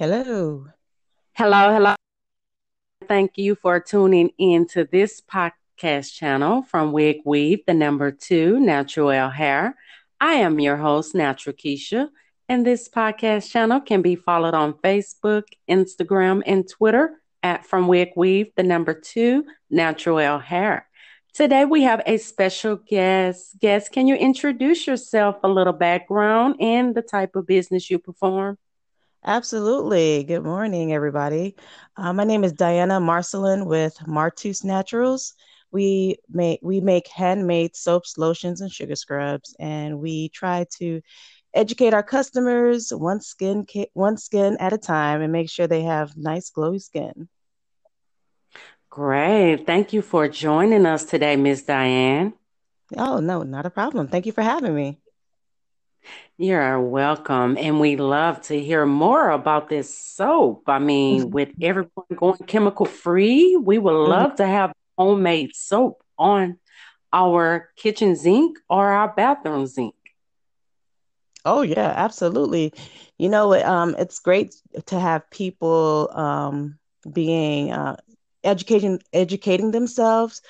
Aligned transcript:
Hello. 0.00 0.64
Hello, 1.34 1.74
hello. 1.74 1.94
Thank 3.06 3.36
you 3.36 3.54
for 3.54 3.78
tuning 3.80 4.30
in 4.38 4.66
to 4.68 4.88
this 4.90 5.20
podcast 5.20 6.14
channel 6.14 6.62
from 6.62 6.92
Wig 6.92 7.18
Weave, 7.26 7.60
the 7.66 7.74
number 7.74 8.10
two, 8.10 8.58
Natural 8.60 9.28
Hair. 9.28 9.76
I 10.18 10.36
am 10.36 10.58
your 10.58 10.78
host, 10.78 11.14
Natural 11.14 11.54
Keisha, 11.54 12.08
and 12.48 12.64
this 12.64 12.88
podcast 12.88 13.50
channel 13.50 13.78
can 13.78 14.00
be 14.00 14.16
followed 14.16 14.54
on 14.54 14.72
Facebook, 14.72 15.42
Instagram, 15.68 16.42
and 16.46 16.66
Twitter 16.66 17.20
at 17.42 17.66
From 17.66 17.86
Wig 17.86 18.12
Weave, 18.16 18.52
the 18.56 18.62
number 18.62 18.94
two, 18.94 19.44
Natural 19.68 20.38
Hair. 20.38 20.88
Today 21.34 21.66
we 21.66 21.82
have 21.82 22.00
a 22.06 22.16
special 22.16 22.76
guest. 22.76 23.60
Guest, 23.60 23.92
can 23.92 24.06
you 24.06 24.14
introduce 24.14 24.86
yourself, 24.86 25.36
a 25.44 25.48
little 25.48 25.74
background, 25.74 26.54
and 26.58 26.94
the 26.94 27.02
type 27.02 27.36
of 27.36 27.46
business 27.46 27.90
you 27.90 27.98
perform? 27.98 28.56
Absolutely. 29.24 30.24
Good 30.24 30.44
morning, 30.44 30.94
everybody. 30.94 31.54
Uh, 31.96 32.12
my 32.14 32.24
name 32.24 32.42
is 32.42 32.54
Diana 32.54 33.00
Marcelin 33.00 33.66
with 33.66 33.94
Martus 34.06 34.64
Naturals. 34.64 35.34
We 35.70 36.16
make 36.30 36.60
we 36.62 36.80
make 36.80 37.06
handmade 37.06 37.76
soaps, 37.76 38.16
lotions, 38.16 38.62
and 38.62 38.72
sugar 38.72 38.96
scrubs, 38.96 39.54
and 39.60 40.00
we 40.00 40.30
try 40.30 40.64
to 40.78 41.02
educate 41.52 41.92
our 41.92 42.02
customers 42.02 42.92
one 42.94 43.20
skin 43.20 43.66
one 43.92 44.16
skin 44.16 44.56
at 44.58 44.72
a 44.72 44.78
time 44.78 45.20
and 45.20 45.32
make 45.32 45.50
sure 45.50 45.66
they 45.66 45.82
have 45.82 46.16
nice 46.16 46.50
glowy 46.50 46.80
skin. 46.80 47.28
Great. 48.88 49.66
Thank 49.66 49.92
you 49.92 50.00
for 50.00 50.28
joining 50.28 50.86
us 50.86 51.04
today, 51.04 51.36
Miss 51.36 51.62
Diane. 51.62 52.32
Oh, 52.96 53.20
no, 53.20 53.42
not 53.42 53.66
a 53.66 53.70
problem. 53.70 54.08
Thank 54.08 54.26
you 54.26 54.32
for 54.32 54.42
having 54.42 54.74
me. 54.74 54.98
You're 56.36 56.80
welcome. 56.80 57.56
And 57.58 57.80
we 57.80 57.96
love 57.96 58.40
to 58.42 58.60
hear 58.60 58.86
more 58.86 59.30
about 59.30 59.68
this 59.68 59.94
soap. 59.96 60.62
I 60.68 60.78
mean, 60.78 61.30
Mm-hmm. 61.30 61.32
with 61.32 61.50
everyone 61.60 62.06
going 62.16 62.38
chemical 62.46 62.86
free, 62.86 63.56
we 63.56 63.78
would 63.78 63.94
Mhm. 64.04 64.08
love 64.08 64.34
to 64.36 64.46
have 64.46 64.72
homemade 64.98 65.54
soap 65.54 66.02
on 66.18 66.56
our 67.12 67.70
kitchen 67.76 68.14
zinc 68.16 68.58
or 68.68 68.88
our 68.88 69.12
bathroom 69.14 69.66
zinc. 69.66 69.94
Oh 71.44 71.62
yeah, 71.62 71.92
absolutely. 71.96 72.72
You 73.18 73.28
know, 73.28 73.54
um, 73.64 73.94
it's 73.98 74.18
great 74.18 74.54
to 74.86 74.98
have 74.98 75.28
people 75.30 76.10
um, 76.14 76.78
being 77.12 77.72
uh, 77.72 77.96
educating 78.44 79.00
educating 79.12 79.70
themselves 79.72 80.42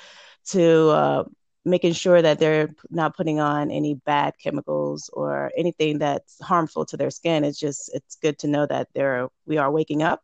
to 0.51 0.89
uh, 0.91 1.25
making 1.65 1.93
sure 1.93 2.21
that 2.21 2.39
they're 2.39 2.71
not 2.91 3.17
putting 3.17 3.41
on 3.41 3.71
any 3.71 3.95
bad 3.95 4.35
chemicals 4.43 5.11
or 5.13 5.51
anything 5.57 5.99
that's 5.99 6.41
harmful 6.41 6.87
to 6.87 6.97
their 6.97 7.11
skin. 7.11 7.45
It's 7.45 7.59
just 7.59 7.91
it's 7.95 8.17
good 8.17 8.39
to 8.41 8.49
know 8.49 8.67
that 8.67 8.89
they're 8.95 9.29
we 9.47 9.59
are 9.59 9.71
waking 9.71 10.03
up, 10.03 10.23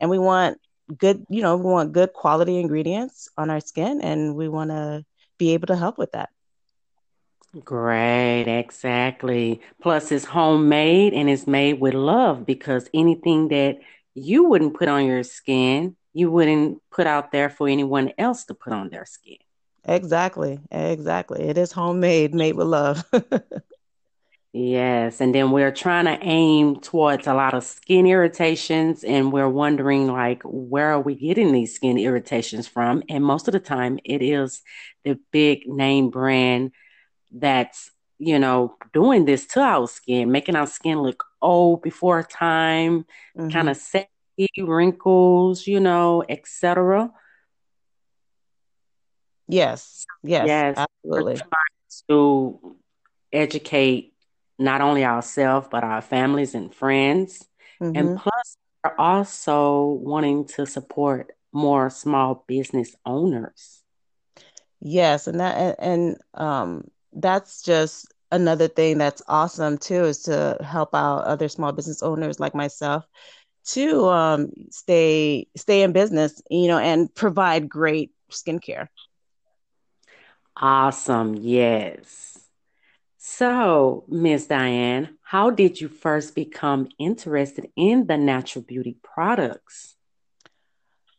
and 0.00 0.10
we 0.10 0.18
want 0.18 0.58
good 0.98 1.24
you 1.30 1.42
know 1.42 1.56
we 1.56 1.64
want 1.64 1.92
good 1.92 2.12
quality 2.12 2.58
ingredients 2.58 3.28
on 3.36 3.50
our 3.50 3.60
skin, 3.60 4.00
and 4.00 4.34
we 4.36 4.48
want 4.48 4.70
to 4.70 5.04
be 5.38 5.54
able 5.54 5.68
to 5.68 5.76
help 5.76 5.98
with 5.98 6.12
that. 6.12 6.30
Great, 7.62 8.48
exactly. 8.48 9.60
Plus, 9.80 10.10
it's 10.10 10.24
homemade 10.24 11.14
and 11.14 11.30
it's 11.30 11.46
made 11.46 11.80
with 11.80 11.94
love 11.94 12.44
because 12.44 12.90
anything 12.92 13.48
that 13.48 13.78
you 14.14 14.44
wouldn't 14.44 14.74
put 14.74 14.88
on 14.88 15.06
your 15.06 15.22
skin, 15.22 15.96
you 16.12 16.30
wouldn't 16.30 16.82
put 16.90 17.06
out 17.06 17.30
there 17.30 17.48
for 17.48 17.68
anyone 17.68 18.12
else 18.18 18.44
to 18.46 18.54
put 18.54 18.72
on 18.72 18.88
their 18.88 19.06
skin. 19.06 19.36
Exactly, 19.86 20.60
exactly. 20.70 21.42
It 21.42 21.58
is 21.58 21.72
homemade, 21.72 22.34
made 22.34 22.54
with 22.56 22.66
love. 22.66 23.04
Yes, 24.52 25.20
and 25.20 25.34
then 25.34 25.50
we're 25.50 25.72
trying 25.72 26.04
to 26.04 26.16
aim 26.24 26.76
towards 26.80 27.26
a 27.26 27.34
lot 27.34 27.54
of 27.54 27.64
skin 27.64 28.06
irritations, 28.06 29.02
and 29.02 29.32
we're 29.32 29.48
wondering 29.48 30.06
like, 30.06 30.42
where 30.44 30.92
are 30.92 31.00
we 31.00 31.16
getting 31.16 31.50
these 31.52 31.74
skin 31.74 31.98
irritations 31.98 32.68
from? 32.68 33.02
And 33.08 33.24
most 33.24 33.48
of 33.48 33.52
the 33.52 33.58
time, 33.58 33.98
it 34.04 34.22
is 34.22 34.62
the 35.02 35.18
big 35.32 35.66
name 35.66 36.10
brand 36.10 36.70
that's, 37.32 37.90
you 38.18 38.38
know, 38.38 38.76
doing 38.92 39.24
this 39.26 39.46
to 39.48 39.60
our 39.60 39.88
skin, 39.88 40.32
making 40.32 40.56
our 40.56 40.66
skin 40.68 41.00
look 41.02 41.24
old 41.42 41.82
before 41.82 42.22
time, 42.22 43.06
kind 43.50 43.68
hmm 43.68 43.70
of 43.70 43.76
saggy, 43.76 44.08
wrinkles, 44.58 45.66
you 45.66 45.80
know, 45.80 46.24
etc. 46.28 47.10
Yes, 49.48 50.06
yes, 50.22 50.64
Yes, 50.64 50.76
absolutely. 50.76 51.42
to 52.08 52.76
educate 53.32 54.14
not 54.58 54.80
only 54.80 55.04
ourselves, 55.04 55.68
but 55.70 55.84
our 55.84 56.00
families 56.02 56.54
and 56.54 56.74
friends. 56.74 57.48
And 57.94 58.14
hmm 58.14 58.14
plus, 58.14 58.56
we're 58.84 58.96
also 58.98 59.84
wanting 59.84 60.46
to 60.56 60.66
support 60.66 61.32
more 61.52 61.90
small 61.90 62.44
business 62.48 62.94
owners. 63.06 63.82
Yes, 64.80 65.26
and 65.26 65.40
that 65.40 65.56
and, 65.56 65.76
and 65.80 66.16
um 66.42 66.84
that's 67.12 67.62
just 67.62 68.12
another 68.32 68.68
thing 68.68 68.98
that's 68.98 69.22
awesome 69.28 69.78
too 69.78 70.04
is 70.04 70.22
to 70.24 70.56
help 70.62 70.94
out 70.94 71.24
other 71.24 71.48
small 71.48 71.72
business 71.72 72.02
owners 72.02 72.40
like 72.40 72.54
myself 72.54 73.04
to 73.66 74.06
um 74.06 74.50
stay 74.70 75.46
stay 75.56 75.82
in 75.82 75.92
business, 75.92 76.40
you 76.50 76.68
know, 76.68 76.78
and 76.78 77.14
provide 77.14 77.68
great 77.68 78.10
skincare. 78.30 78.88
Awesome. 80.56 81.34
Yes. 81.36 82.48
So, 83.18 84.04
Miss 84.08 84.46
Diane, 84.46 85.18
how 85.22 85.50
did 85.50 85.80
you 85.80 85.88
first 85.88 86.34
become 86.34 86.88
interested 86.98 87.70
in 87.76 88.06
the 88.06 88.16
natural 88.18 88.64
beauty 88.64 88.96
products? 89.02 89.96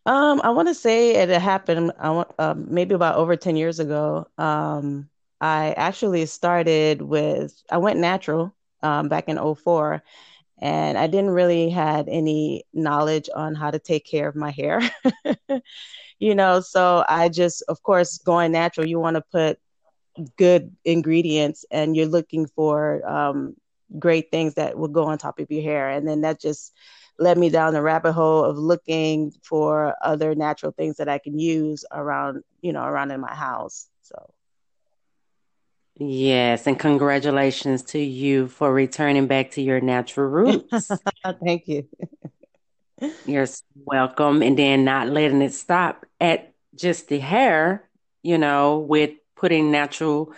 Um, 0.06 0.42
I 0.44 0.52
want 0.52 0.68
to 0.68 0.74
say 0.76 1.16
it 1.16 1.30
happened 1.30 1.92
I 2.00 2.10
want 2.12 2.32
um, 2.40 2.66
maybe 2.70 2.94
about 2.94 3.16
over 3.16 3.36
10 3.36 3.56
years 3.56 3.80
ago. 3.80 4.28
Um, 4.38 5.10
I 5.42 5.74
actually 5.78 6.26
started 6.28 7.02
with 7.02 7.54
I 7.72 7.78
went 7.78 8.00
natural 8.00 8.56
um, 8.84 9.10
back 9.10 9.28
in 9.30 9.38
'04, 9.38 10.04
and 10.62 10.98
I 10.98 11.08
didn't 11.08 11.32
really 11.32 11.70
had 11.70 12.08
any 12.08 12.66
knowledge 12.74 13.30
on 13.36 13.56
how 13.56 13.72
to 13.72 13.80
take 13.80 14.06
care 14.06 14.28
of 14.28 14.36
my 14.36 14.52
hair. 14.52 14.82
You 16.20 16.34
know, 16.36 16.62
so 16.62 17.04
I 17.10 17.30
just 17.30 17.64
of 17.68 17.82
course 17.84 18.18
going 18.20 18.52
natural, 18.52 18.88
you 18.88 19.00
want 19.00 19.16
to 19.16 19.24
put 19.32 19.60
good 20.38 20.76
ingredients 20.86 21.66
and 21.72 21.96
you're 21.96 22.06
looking 22.06 22.48
for 22.48 23.06
um, 23.08 23.56
great 24.00 24.32
things 24.32 24.54
that 24.56 24.78
will 24.78 24.88
go 24.88 25.06
on 25.06 25.18
top 25.18 25.40
of 25.40 25.52
your 25.52 25.62
hair. 25.62 25.90
And 25.90 26.08
then 26.08 26.22
that 26.22 26.40
just 26.40 26.74
led 27.20 27.38
me 27.38 27.50
down 27.50 27.74
the 27.74 27.82
rabbit 27.82 28.14
hole 28.14 28.44
of 28.44 28.58
looking 28.58 29.32
for 29.44 29.96
other 30.02 30.36
natural 30.36 30.72
things 30.72 30.98
that 30.98 31.10
I 31.10 31.18
can 31.18 31.40
use 31.40 31.86
around, 31.92 32.44
you 32.62 32.74
know, 32.74 32.84
around 32.84 33.12
in 33.12 33.22
my 33.22 33.34
house. 33.34 33.88
So 34.02 34.34
Yes, 35.98 36.68
and 36.68 36.78
congratulations 36.78 37.82
to 37.84 38.00
you 38.00 38.50
for 38.50 38.74
returning 38.74 39.28
back 39.28 39.52
to 39.52 39.62
your 39.62 39.80
natural 39.80 40.28
roots. 40.28 40.92
thank 41.44 41.70
you. 41.70 41.88
You're 43.26 43.48
welcome. 43.86 44.42
And 44.44 44.58
then 44.58 44.86
not 44.86 45.10
letting 45.10 45.42
it 45.42 45.54
stop 45.54 46.06
at 46.20 46.54
just 46.76 47.08
the 47.08 47.20
hair, 47.20 47.90
you 48.24 48.38
know, 48.38 48.80
with 48.80 49.12
putting 49.36 49.72
natural 49.72 50.34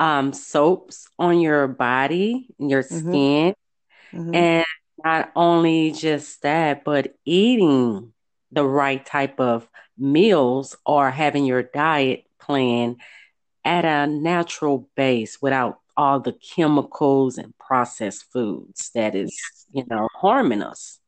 um, 0.00 0.32
soaps 0.32 1.08
on 1.18 1.40
your 1.40 1.68
body, 1.68 2.48
your 2.58 2.82
hmm 2.90 3.22
skin. 3.22 3.54
hmm 4.12 4.32
And 4.32 4.64
not 5.04 5.32
only 5.36 5.92
just 5.92 6.42
that, 6.42 6.84
but 6.84 7.14
eating 7.24 8.12
the 8.52 8.64
right 8.66 9.04
type 9.04 9.40
of 9.40 9.68
meals 9.98 10.76
or 10.86 11.10
having 11.10 11.44
your 11.46 11.62
diet 11.62 12.24
plan 12.40 12.96
at 13.64 13.84
a 13.86 14.06
natural 14.06 14.88
base 14.96 15.42
without 15.42 15.80
all 15.96 16.20
the 16.20 16.32
chemicals 16.34 17.38
and 17.38 17.56
processed 17.58 18.24
foods 18.32 18.90
that 18.94 19.16
is, 19.16 19.36
you 19.72 19.84
know, 19.90 20.08
harming 20.16 20.62
us. 20.62 20.99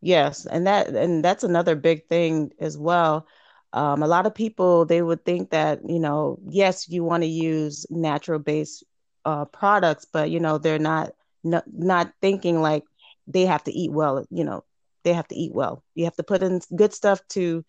Yes, 0.00 0.46
and 0.46 0.66
that 0.66 0.88
and 0.88 1.24
that's 1.24 1.44
another 1.44 1.74
big 1.74 2.06
thing 2.08 2.50
as 2.60 2.76
well. 2.78 3.26
Um, 3.72 4.02
a 4.02 4.06
lot 4.06 4.26
of 4.26 4.34
people 4.34 4.84
they 4.84 5.02
would 5.02 5.24
think 5.24 5.50
that, 5.50 5.80
you 5.88 5.98
know, 6.00 6.38
yes, 6.48 6.88
you 6.88 7.04
want 7.04 7.22
to 7.22 7.28
use 7.28 7.86
natural 7.90 8.38
based 8.38 8.84
uh, 9.24 9.44
products, 9.46 10.06
but 10.12 10.30
you 10.30 10.40
know, 10.40 10.58
they're 10.58 10.78
not 10.78 11.12
no, 11.44 11.62
not 11.72 12.12
thinking 12.22 12.60
like 12.62 12.84
they 13.26 13.46
have 13.46 13.64
to 13.64 13.72
eat 13.72 13.92
well, 13.92 14.24
you 14.30 14.44
know, 14.44 14.64
they 15.04 15.12
have 15.12 15.28
to 15.28 15.34
eat 15.36 15.52
well. 15.54 15.82
You 15.94 16.04
have 16.04 16.16
to 16.16 16.22
put 16.24 16.42
in 16.42 16.60
good 16.76 16.92
stuff 16.94 17.20
to 17.30 17.64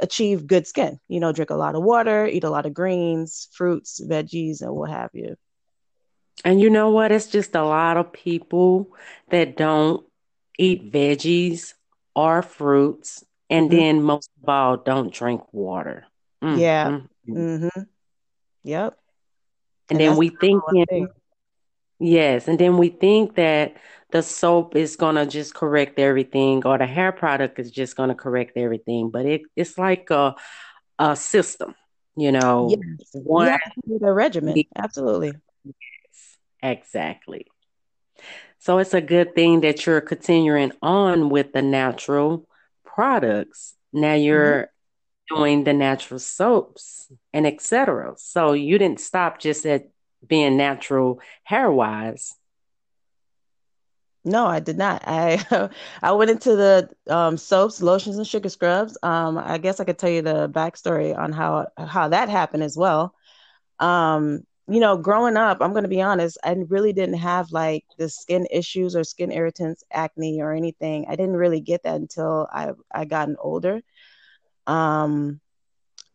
achieve 0.00 0.46
good 0.46 0.66
skin. 0.66 0.98
You 1.08 1.20
know, 1.20 1.32
drink 1.32 1.50
a 1.50 1.54
lot 1.56 1.74
of 1.74 1.82
water, 1.82 2.26
eat 2.26 2.44
a 2.44 2.50
lot 2.50 2.66
of 2.66 2.74
greens, 2.74 3.48
fruits, 3.52 4.00
veggies, 4.04 4.62
and 4.62 4.74
what 4.74 4.90
have 4.90 5.10
you. 5.14 5.36
And 6.44 6.60
you 6.60 6.70
know 6.70 6.90
what? 6.90 7.12
It's 7.12 7.26
just 7.28 7.54
a 7.54 7.62
lot 7.64 7.96
of 7.96 8.12
people 8.12 8.88
that 9.30 9.56
don't 9.56 10.04
eat 10.58 10.92
veggies 10.92 11.74
or 12.16 12.42
fruits, 12.42 13.24
and 13.50 13.70
hmm 13.70 13.72
then 13.72 14.02
most 14.02 14.30
of 14.42 14.48
all, 14.50 14.78
don't 14.78 15.12
drink 15.14 15.42
water. 15.52 16.06
Mm, 16.44 16.60
Yeah. 16.60 16.84
mm, 16.84 17.08
mm. 17.28 17.46
hmm 17.62 17.68
Yep. 18.64 18.98
And 19.90 20.00
And 20.00 20.00
then 20.00 20.16
we 20.16 20.30
think. 20.30 20.64
Yes, 21.98 22.48
and 22.48 22.58
then 22.58 22.78
we 22.78 22.90
think 22.90 23.36
that 23.36 23.76
the 24.12 24.22
soap 24.22 24.76
is 24.76 24.96
gonna 24.96 25.26
just 25.26 25.54
correct 25.54 25.98
everything, 25.98 26.64
or 26.66 26.78
the 26.78 26.86
hair 26.86 27.12
product 27.12 27.58
is 27.58 27.70
just 27.70 27.96
gonna 27.96 28.14
correct 28.14 28.56
everything. 28.56 29.10
But 29.10 29.26
it 29.26 29.42
it's 29.56 29.78
like 29.78 30.10
a 30.10 30.34
a 30.98 31.16
system, 31.16 31.74
you 32.16 32.32
Yes, 32.32 32.32
know. 32.32 32.80
you 33.04 33.22
One, 33.22 33.58
do 33.86 33.98
the 33.98 34.12
regimen. 34.12 34.64
Absolutely. 34.76 35.34
yes, 35.64 36.38
exactly. 36.62 37.46
So 38.58 38.78
it's 38.78 38.94
a 38.94 39.00
good 39.00 39.34
thing 39.34 39.60
that 39.60 39.86
you're 39.86 40.00
continuing 40.00 40.72
on 40.82 41.30
with 41.30 41.52
the 41.52 41.62
natural 41.62 42.48
products. 42.84 43.74
Now 43.92 44.14
hmm 44.30 44.56
you're 44.56 44.70
doing 45.28 45.64
the 45.64 45.72
natural 45.74 46.20
soaps 46.20 47.10
and 47.32 47.46
etc. 47.46 48.14
So 48.18 48.52
you 48.52 48.78
didn't 48.78 49.00
stop 49.00 49.40
just 49.40 49.66
at 49.66 49.88
being 50.26 50.56
natural 50.56 51.20
hair 51.44 51.70
wise. 51.70 52.34
No, 54.24 54.46
I 54.46 54.60
did 54.60 54.76
not. 54.76 55.02
I 55.06 55.70
I 56.02 56.12
went 56.12 56.30
into 56.30 56.56
the 56.56 56.90
um, 57.08 57.36
soaps, 57.36 57.80
lotions, 57.82 58.16
and 58.18 58.26
sugar 58.26 58.48
scrubs. 58.48 58.98
Um, 59.02 59.38
I 59.38 59.58
guess 59.58 59.78
I 59.80 59.84
could 59.84 59.98
tell 59.98 60.10
you 60.10 60.22
the 60.22 60.48
backstory 60.48 61.16
on 61.16 61.32
how 61.32 61.68
how 61.78 62.08
that 62.08 62.28
happened 62.28 62.62
as 62.64 62.76
well. 62.76 63.14
Um, 63.80 64.46
you 64.68 64.80
know, 64.80 64.96
growing 64.96 65.36
up, 65.36 65.58
I'm 65.60 65.72
going 65.72 65.84
to 65.84 65.88
be 65.88 66.02
honest, 66.02 66.38
I 66.44 66.52
really 66.68 66.92
didn't 66.92 67.18
have 67.18 67.52
like 67.52 67.84
the 67.98 68.08
skin 68.08 68.46
issues 68.50 68.96
or 68.96 69.04
skin 69.04 69.30
irritants, 69.30 69.84
acne 69.92 70.40
or 70.42 70.52
anything. 70.52 71.06
I 71.08 71.16
didn't 71.16 71.36
really 71.36 71.60
get 71.60 71.84
that 71.84 71.96
until 71.96 72.48
I 72.52 72.72
I 72.92 73.04
gotten 73.04 73.36
older. 73.40 73.80
Um, 74.66 75.40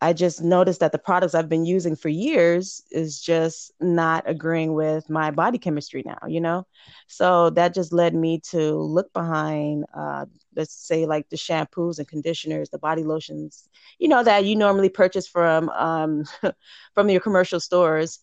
I 0.04 0.14
just 0.14 0.42
noticed 0.42 0.80
that 0.80 0.92
the 0.92 0.98
products 0.98 1.36
I've 1.36 1.48
been 1.48 1.66
using 1.66 1.96
for 1.96 2.10
years 2.10 2.84
is 2.90 3.22
just 3.22 3.72
not 3.80 4.24
agreeing 4.28 4.74
with 4.74 5.08
my 5.12 5.30
body 5.30 5.60
chemistry 5.60 6.02
now, 6.04 6.18
you 6.28 6.42
know? 6.42 6.66
So 7.08 7.52
that 7.52 7.76
just 7.76 7.94
led 7.94 8.16
me 8.16 8.40
to 8.50 8.74
look 8.74 9.14
behind, 9.14 9.86
uh, 9.96 10.26
let's 10.56 10.74
say, 10.74 11.06
like 11.06 11.30
the 11.30 11.38
shampoos 11.38 12.00
and 12.00 12.08
conditioners, 12.08 12.70
the 12.72 12.80
body 12.80 13.04
lotions, 13.04 13.70
you 14.00 14.08
know, 14.08 14.24
that 14.24 14.46
you 14.46 14.56
normally 14.56 14.90
purchase 14.90 15.28
from 15.28 15.70
um, 15.70 16.24
from 16.96 17.10
your 17.10 17.22
commercial 17.22 17.60
stores. 17.60 18.20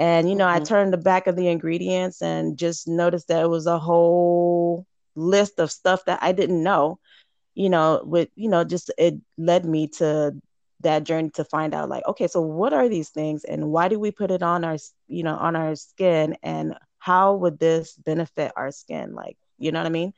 And, 0.00 0.28
you 0.30 0.36
know, 0.36 0.48
I 0.48 0.60
Mhm. 0.60 0.66
turned 0.66 0.92
the 0.94 0.98
back 0.98 1.28
of 1.28 1.36
the 1.36 1.48
ingredients 1.48 2.22
and 2.22 2.58
just 2.58 2.88
noticed 2.88 3.28
that 3.28 3.44
it 3.44 3.50
was 3.50 3.66
a 3.68 3.78
whole 3.78 4.86
list 5.16 5.60
of 5.60 5.72
stuff 5.72 6.04
that 6.06 6.20
I 6.22 6.32
didn't 6.32 6.64
know 6.64 7.00
you 7.54 7.70
know, 7.70 8.02
with, 8.04 8.30
you 8.36 8.48
know, 8.50 8.64
just 8.64 8.92
it 8.98 9.14
led 9.38 9.64
me 9.66 9.88
to 9.98 10.34
that 10.80 11.04
journey 11.04 11.30
to 11.34 11.44
find 11.44 11.74
out 11.74 11.88
like, 11.90 12.06
okay, 12.08 12.28
so 12.28 12.40
what 12.40 12.72
are 12.72 12.88
these 12.88 13.10
things 13.10 13.44
and 13.44 13.70
why 13.70 13.88
do 13.88 13.98
we 14.00 14.12
put 14.12 14.30
it 14.30 14.42
on 14.42 14.64
our, 14.64 14.76
you 15.08 15.24
know, 15.24 15.36
on 15.36 15.56
our 15.56 15.76
skin 15.76 16.36
and 16.42 16.74
how 16.98 17.34
would 17.36 17.58
this 17.58 17.96
benefit 17.96 18.52
our 18.56 18.72
skin? 18.72 19.14
Like, 19.14 19.36
you 19.58 19.72
know 19.72 19.80
what 19.80 19.86
I 19.86 19.90
mean? 19.90 20.12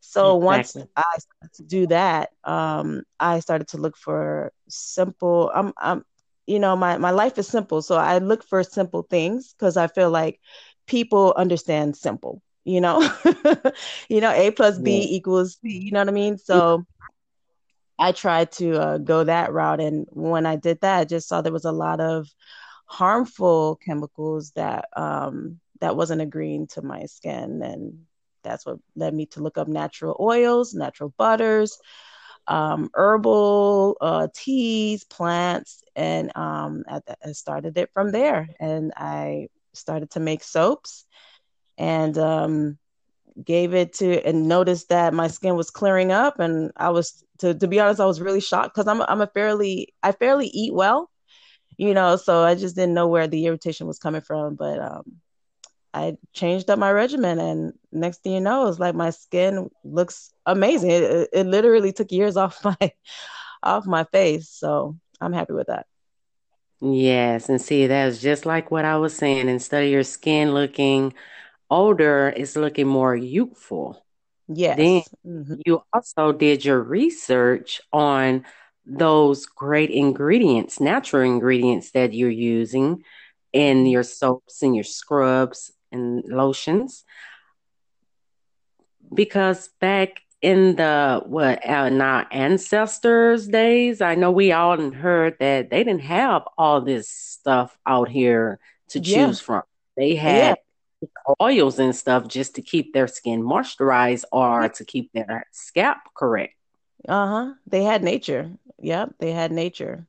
So 0.00 0.36
once 0.36 0.76
I 0.96 1.02
started 1.18 1.54
to 1.56 1.62
do 1.64 1.86
that, 1.88 2.30
um, 2.44 3.02
I 3.20 3.40
started 3.40 3.68
to 3.68 3.78
look 3.78 3.96
for 3.96 4.52
simple, 4.68 5.50
I'm, 5.54 5.72
I'm, 5.78 6.04
you 6.46 6.58
know, 6.58 6.76
my, 6.76 6.96
my 6.98 7.10
life 7.10 7.38
is 7.38 7.48
simple. 7.48 7.82
So 7.82 7.96
I 7.96 8.18
look 8.18 8.42
for 8.44 8.62
simple 8.62 9.02
things 9.08 9.54
because 9.54 9.76
I 9.76 9.86
feel 9.86 10.10
like 10.10 10.40
people 10.86 11.34
understand 11.36 11.96
simple, 11.96 12.42
you 12.64 12.80
know, 12.80 13.00
you 14.08 14.20
know, 14.20 14.30
A 14.32 14.50
plus 14.50 14.78
B 14.78 15.02
Yeah. 15.02 15.06
equals 15.10 15.58
C, 15.62 15.78
you 15.84 15.92
know 15.92 16.00
what 16.00 16.08
I 16.08 16.12
mean? 16.12 16.36
So 16.38 16.84
I 17.98 18.12
tried 18.12 18.52
to 18.52 18.74
uh, 18.80 18.98
go 18.98 19.24
that 19.24 19.52
route. 19.52 19.80
And 19.80 20.06
when 20.10 20.46
I 20.46 20.56
did 20.56 20.80
that, 20.80 20.98
I 21.00 21.04
just 21.04 21.28
saw 21.28 21.40
there 21.40 21.52
was 21.52 21.64
a 21.64 21.72
lot 21.72 22.00
of 22.00 22.28
harmful 22.86 23.76
chemicals 23.84 24.52
that 24.56 24.86
um, 24.96 25.60
that 25.80 25.96
wasn't 25.96 26.20
agreeing 26.22 26.66
to 26.68 26.82
my 26.82 27.04
skin, 27.06 27.62
and 27.62 27.98
that's 28.42 28.66
what 28.66 28.78
led 28.96 29.14
me 29.14 29.26
to 29.26 29.40
look 29.42 29.58
up 29.58 29.68
natural 29.68 30.16
oils, 30.20 30.74
natural 30.74 31.12
butters, 31.18 31.78
um, 32.48 32.90
herbal 32.94 33.96
uh, 34.00 34.28
teas, 34.34 35.04
plants, 35.04 35.82
and 35.96 36.36
um, 36.36 36.84
I, 36.88 37.00
I 37.24 37.32
started 37.32 37.76
it 37.78 37.90
from 37.92 38.12
there. 38.12 38.48
And 38.60 38.92
I 38.96 39.48
started 39.74 40.10
to 40.12 40.20
make 40.20 40.42
soaps, 40.42 41.06
and 41.78 42.16
um, 42.18 42.78
gave 43.44 43.74
it 43.74 43.94
to 43.94 44.20
and 44.26 44.48
noticed 44.48 44.88
that 44.90 45.14
my 45.14 45.28
skin 45.28 45.56
was 45.56 45.70
clearing 45.70 46.12
up 46.12 46.38
and 46.38 46.70
I 46.76 46.90
was 46.90 47.24
to 47.38 47.54
to 47.54 47.66
be 47.68 47.80
honest 47.80 48.00
I 48.00 48.06
was 48.06 48.20
really 48.20 48.40
shocked 48.40 48.74
cuz 48.74 48.86
I'm 48.86 49.02
I'm 49.02 49.22
a 49.22 49.26
fairly 49.26 49.94
I 50.02 50.12
fairly 50.12 50.48
eat 50.48 50.74
well 50.74 51.10
you 51.78 51.94
know 51.94 52.16
so 52.16 52.42
I 52.42 52.54
just 52.54 52.76
didn't 52.76 52.94
know 52.94 53.08
where 53.08 53.26
the 53.26 53.46
irritation 53.46 53.86
was 53.86 53.98
coming 53.98 54.20
from 54.20 54.54
but 54.56 54.78
um 54.80 55.04
I 55.94 56.16
changed 56.32 56.70
up 56.70 56.78
my 56.78 56.90
regimen 56.90 57.38
and 57.38 57.72
next 57.92 58.22
thing 58.22 58.32
you 58.32 58.40
know 58.40 58.68
it's 58.68 58.78
like 58.78 58.94
my 58.94 59.10
skin 59.10 59.70
looks 59.84 60.32
amazing. 60.46 60.90
It, 60.90 61.28
it 61.32 61.46
literally 61.46 61.92
took 61.92 62.12
years 62.12 62.36
off 62.38 62.64
my 62.64 62.92
off 63.62 63.86
my 63.86 64.04
face 64.04 64.48
so 64.50 64.96
I'm 65.20 65.32
happy 65.32 65.52
with 65.54 65.68
that. 65.68 65.86
Yes, 66.80 67.48
and 67.48 67.60
see, 67.60 67.86
that's 67.86 68.20
just 68.20 68.44
like 68.46 68.70
what 68.70 68.84
I 68.84 68.96
was 68.96 69.16
saying. 69.16 69.48
Instead 69.48 69.84
of 69.84 69.90
your 69.90 70.02
skin 70.02 70.52
looking 70.52 71.14
older, 71.70 72.32
it's 72.36 72.56
looking 72.56 72.88
more 72.88 73.16
youthful. 73.16 74.04
Then 74.68 75.02
yes 75.02 75.14
hmm 75.24 75.60
you 75.66 75.82
also 75.92 76.32
did 76.32 76.64
your 76.64 76.82
research 76.82 77.80
on 77.92 78.44
those 78.86 79.46
great 79.46 79.90
ingredients, 79.90 80.80
natural 80.80 81.22
ingredients 81.24 81.92
that 81.92 82.14
you're 82.14 82.30
using 82.30 83.04
in 83.52 83.86
hmm 83.86 83.86
your 83.86 84.04
soaps 84.04 84.62
and 84.62 84.74
your 84.76 84.84
scrubs 84.84 85.72
and 85.92 86.24
lotions. 86.28 87.04
Because 89.14 89.68
back 89.80 90.20
in 90.40 90.76
the 90.76 91.22
what 91.26 91.58
uh, 91.68 91.84
in 91.90 92.00
our 92.00 92.26
ancestors' 92.30 93.46
days, 93.48 94.00
I 94.00 94.14
know 94.14 94.30
we 94.30 94.52
all 94.52 94.90
heard 94.92 95.36
that 95.40 95.70
they 95.70 95.84
didn't 95.84 96.02
have 96.02 96.42
all 96.58 96.80
this 96.80 97.08
stuff 97.08 97.78
out 97.86 98.08
here 98.08 98.58
to 98.88 99.00
yeah 99.00 99.00
choose 99.00 99.40
from. 99.40 99.62
They 99.96 100.14
yeah 100.26 100.54
had 100.54 100.58
oils 101.40 101.78
and 101.78 101.94
stuff 101.94 102.28
just 102.28 102.54
to 102.56 102.62
keep 102.62 102.92
their 102.92 103.08
skin 103.08 103.42
moisturized 103.42 104.24
or 104.32 104.68
to 104.68 104.84
keep 104.84 105.12
their 105.12 105.46
scalp 105.52 105.98
correct. 106.14 106.54
uh-huh 107.08 107.54
they 107.66 107.82
had 107.82 108.02
nature 108.02 108.50
yep 108.80 109.10
they 109.18 109.32
had 109.32 109.52
nature 109.52 110.06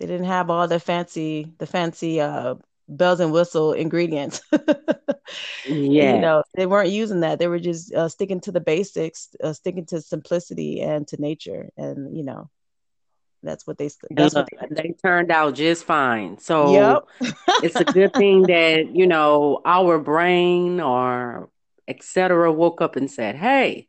They 0.00 0.06
didn't 0.06 0.26
have 0.26 0.50
all 0.50 0.66
the 0.68 0.80
fancy, 0.80 1.54
the 1.58 1.66
fancy 1.66 2.20
uh, 2.20 2.56
bells 2.90 3.20
and 3.20 3.32
whistle 3.32 3.72
ingredients. 3.72 4.42
Yeah. 5.64 6.14
You 6.14 6.20
know, 6.20 6.42
they 6.56 6.66
weren't 6.66 6.90
using 6.90 7.20
that. 7.20 7.38
They 7.38 7.46
were 7.46 7.60
just 7.60 7.94
uh, 7.94 8.08
sticking 8.08 8.40
to 8.42 8.52
the 8.52 8.60
basics, 8.60 9.28
uh, 9.42 9.52
sticking 9.52 9.86
to 9.86 10.00
simplicity 10.00 10.80
and 10.80 11.06
to 11.08 11.20
nature, 11.20 11.70
and 11.76 12.16
you 12.16 12.24
know, 12.24 12.50
that's 13.42 13.66
what 13.66 13.78
they 13.78 13.90
that's 14.10 14.34
what 14.34 14.48
they 14.50 14.82
they 14.82 14.94
turned 15.02 15.30
out 15.30 15.54
just 15.54 15.84
fine. 15.84 16.32
Yep. 16.32 16.40
So 16.40 17.04
it's 17.62 17.76
a 17.76 17.84
good 17.84 18.12
thing 18.14 18.42
that, 18.42 18.94
you 18.94 19.06
know, 19.06 19.60
our 19.64 19.98
brain 19.98 20.80
or 20.80 21.48
etc. 21.88 22.52
woke 22.52 22.80
up 22.82 22.96
and 22.96 23.10
said, 23.10 23.36
hey, 23.36 23.86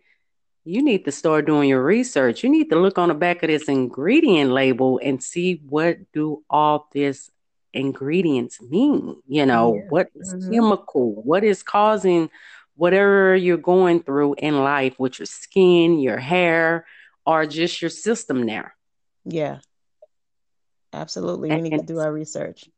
You 0.64 0.84
need 0.84 1.06
to 1.06 1.12
start 1.12 1.46
doing 1.46 1.70
your 1.70 1.84
research. 1.84 2.44
You 2.44 2.50
need 2.50 2.70
to 2.70 2.80
look 2.80 3.00
on 3.00 3.10
the 3.10 3.16
back 3.16 3.42
of 3.42 3.50
this 3.50 3.68
ingredient 3.68 4.52
label 4.52 5.00
and 5.04 5.22
see 5.24 5.62
what 5.68 5.98
do 6.14 6.44
all 6.50 6.88
these 6.92 7.32
ingredients 7.74 8.62
mean. 8.62 9.16
You 9.28 9.46
know, 9.46 9.84
Yeah. 9.84 9.90
what 9.90 10.08
is 10.16 10.36
hmm 10.36 10.52
chemical? 10.52 11.22
What 11.24 11.44
is 11.44 11.64
causing 11.64 12.30
whatever 12.76 13.36
you're 13.36 13.58
going 13.58 14.02
through 14.04 14.36
in 14.38 14.64
life 14.64 15.00
with 15.00 15.20
your 15.20 15.26
skin, 15.26 16.00
your 16.00 16.18
hair, 16.18 16.86
or 17.26 17.46
just 17.46 17.82
your 17.82 17.90
system 17.90 18.46
there. 18.46 18.76
Yeah. 19.26 19.60
Absolutely. 20.94 21.52
We 21.52 21.62
need 21.62 21.78
to 21.78 21.84
do 21.84 22.00
our 22.00 22.12
research. 22.12 22.70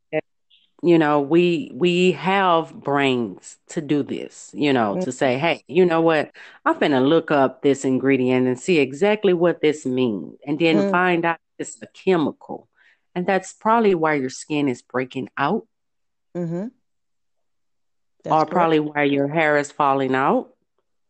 you 0.82 0.98
know, 0.98 1.20
we 1.20 1.70
we 1.74 2.12
have 2.12 2.72
brains 2.74 3.58
to 3.68 3.80
do 3.80 4.02
this, 4.02 4.50
you 4.54 4.72
know, 4.72 4.96
Mm, 4.96 5.04
to 5.04 5.12
say, 5.12 5.38
hey, 5.38 5.62
you 5.66 5.84
know 5.84 6.00
what? 6.00 6.30
I'm 6.64 6.78
gonna 6.78 7.00
look 7.00 7.30
up 7.30 7.62
this 7.62 7.84
ingredient 7.84 8.46
and 8.46 8.58
see 8.58 8.78
exactly 8.78 9.32
what 9.32 9.60
this 9.62 9.86
means, 9.86 10.36
and 10.46 10.58
then 10.58 10.82
mm, 10.82 10.90
find 10.90 11.24
out 11.24 11.38
it's 11.58 11.80
a 11.82 11.86
chemical. 11.88 12.68
And 13.14 13.26
that's 13.26 13.52
probably 13.52 13.94
why 13.94 14.14
your 14.14 14.30
skin 14.30 14.68
is 14.68 14.82
breaking 14.82 15.28
out, 15.36 15.66
hmm 16.34 16.66
That's 18.24 18.32
or 18.34 18.38
correct. 18.40 18.50
probably 18.50 18.80
why 18.80 19.04
your 19.04 19.28
hair 19.28 19.56
is 19.56 19.70
falling 19.70 20.14
out, 20.14 20.50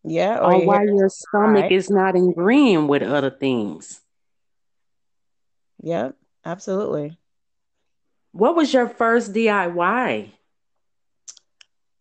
Yeah. 0.04 0.38
Or 0.38 0.54
or 0.54 0.64
why 0.66 0.84
your 0.84 1.08
stomach 1.08 1.70
is 1.70 1.88
not 1.90 2.14
agreeing 2.14 2.88
with 2.88 3.02
other 3.02 3.30
things. 3.30 4.00
Yep. 5.82 6.16
Absolutely. 6.44 7.16
What 8.32 8.56
was 8.56 8.72
your 8.74 8.88
first 8.88 9.32
DIY? 9.32 10.32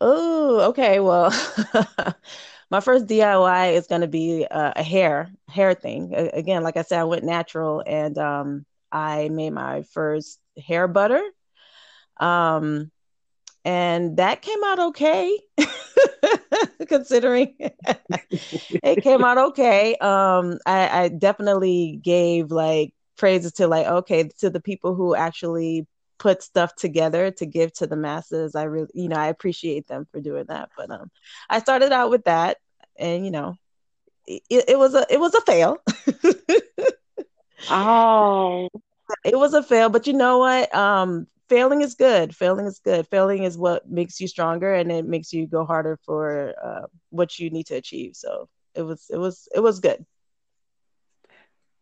Oh, 0.02 0.70
okay. 0.70 1.00
Well, 1.00 1.30
my 2.70 2.80
first 2.82 3.08
DIY 3.08 3.74
is 3.74 3.88
going 3.88 4.02
to 4.02 4.08
be 4.08 4.46
uh, 4.50 4.74
a 4.76 4.84
hair 4.84 5.32
hair 5.48 5.74
thing. 5.74 6.14
Again, 6.14 6.64
like 6.64 6.76
I 6.76 6.82
said, 6.82 7.00
I 7.00 7.04
went 7.06 7.24
natural 7.24 7.84
and 7.86 8.18
um, 8.18 8.66
I 8.94 9.30
made 9.30 9.50
my 9.50 9.82
first 9.82 10.40
hair 10.58 10.88
butter. 10.88 11.22
Um, 12.20 12.92
and 13.66 14.18
that 14.18 14.42
came 14.42 14.64
out 14.64 14.80
okay 14.80 15.40
considering 16.88 17.56
it 18.30 19.02
came 19.02 19.24
out 19.24 19.38
okay. 19.38 19.96
Um 19.96 20.60
I, 20.66 21.04
I 21.04 21.08
definitely 21.08 22.00
gave 22.04 22.52
like 22.52 22.94
praises 23.18 23.54
to 23.54 23.68
like 23.68 23.88
okay 23.88 24.30
to 24.40 24.50
the 24.50 24.60
people 24.60 24.96
who 24.96 25.16
actually 25.16 25.88
put 26.20 26.44
stuff 26.44 26.76
together 26.76 27.32
to 27.32 27.46
give 27.46 27.72
to 27.74 27.88
the 27.88 27.96
masses. 27.96 28.54
I 28.54 28.64
really 28.64 28.90
you 28.94 29.08
know 29.08 29.16
i 29.16 29.28
appreciate 29.28 29.88
them 29.88 30.08
for 30.12 30.20
doing 30.20 30.46
that. 30.50 30.70
But 30.76 30.92
um 30.92 31.10
i 31.50 31.60
started 31.60 31.94
out 31.94 32.10
with 32.10 32.26
that 32.26 32.58
and 32.98 33.26
you 33.26 33.32
know 33.32 33.56
it, 34.28 34.42
it 34.50 34.78
was 34.78 34.94
a 34.94 35.06
it 35.10 35.20
was 35.20 35.34
a 35.36 35.42
fail 35.42 35.78
oh 37.70 38.67
it 39.25 39.38
was 39.38 39.53
a 39.53 39.63
fail 39.63 39.89
but 39.89 40.08
you 40.08 40.13
know 40.13 40.39
what 40.39 40.74
um 40.75 41.27
failing 41.50 41.82
is 41.82 41.93
good. 41.93 42.36
Failing 42.36 42.65
is 42.65 42.79
good. 42.79 43.08
Failing 43.08 43.43
is 43.43 43.58
what 43.58 43.89
makes 43.89 44.20
you 44.20 44.27
stronger 44.27 44.74
and 44.74 44.91
it 44.91 45.05
makes 45.05 45.32
you 45.34 45.46
go 45.48 45.65
harder 45.65 45.98
for 46.05 46.53
uh, 46.63 46.88
what 47.10 47.38
you 47.39 47.50
need 47.50 47.67
to 47.67 47.75
achieve. 47.75 48.15
So 48.15 48.50
it 48.75 48.82
was 48.82 49.05
it 49.10 49.17
was 49.17 49.48
it 49.53 49.60
was 49.60 49.79
good. 49.79 50.05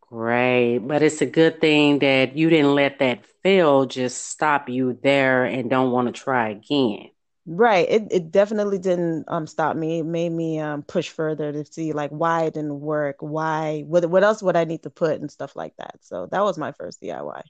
Great. 0.10 0.80
But 0.80 1.02
it's 1.04 1.22
a 1.22 1.26
good 1.26 1.62
thing 1.62 2.00
that 2.00 2.36
you 2.38 2.50
didn't 2.50 2.76
let 2.76 3.00
that 3.00 3.26
fail 3.44 3.86
just 3.86 4.26
stop 4.28 4.70
you 4.70 4.98
there 5.04 5.46
and 5.46 5.70
don't 5.70 5.92
want 5.92 6.08
to 6.08 6.12
try 6.22 6.50
again. 6.50 7.10
Right. 7.54 7.86
It 7.90 8.08
it 8.12 8.32
definitely 8.32 8.80
didn't 8.80 9.26
um 9.28 9.46
stop 9.46 9.76
me. 9.76 10.00
It 10.00 10.06
made 10.06 10.32
me 10.32 10.60
um 10.60 10.84
push 10.84 11.10
further 11.10 11.52
to 11.52 11.66
see 11.66 11.92
like 11.92 12.10
why 12.10 12.44
it 12.44 12.54
didn't 12.54 12.80
work, 12.80 13.18
why 13.20 13.84
what 13.86 14.06
what 14.10 14.24
else 14.24 14.42
would 14.42 14.56
I 14.56 14.64
need 14.64 14.84
to 14.84 14.90
put 14.90 15.20
and 15.20 15.30
stuff 15.30 15.54
like 15.54 15.76
that. 15.78 15.98
So 16.00 16.28
that 16.32 16.44
was 16.44 16.58
my 16.58 16.72
first 16.72 17.02
DIY. 17.02 17.42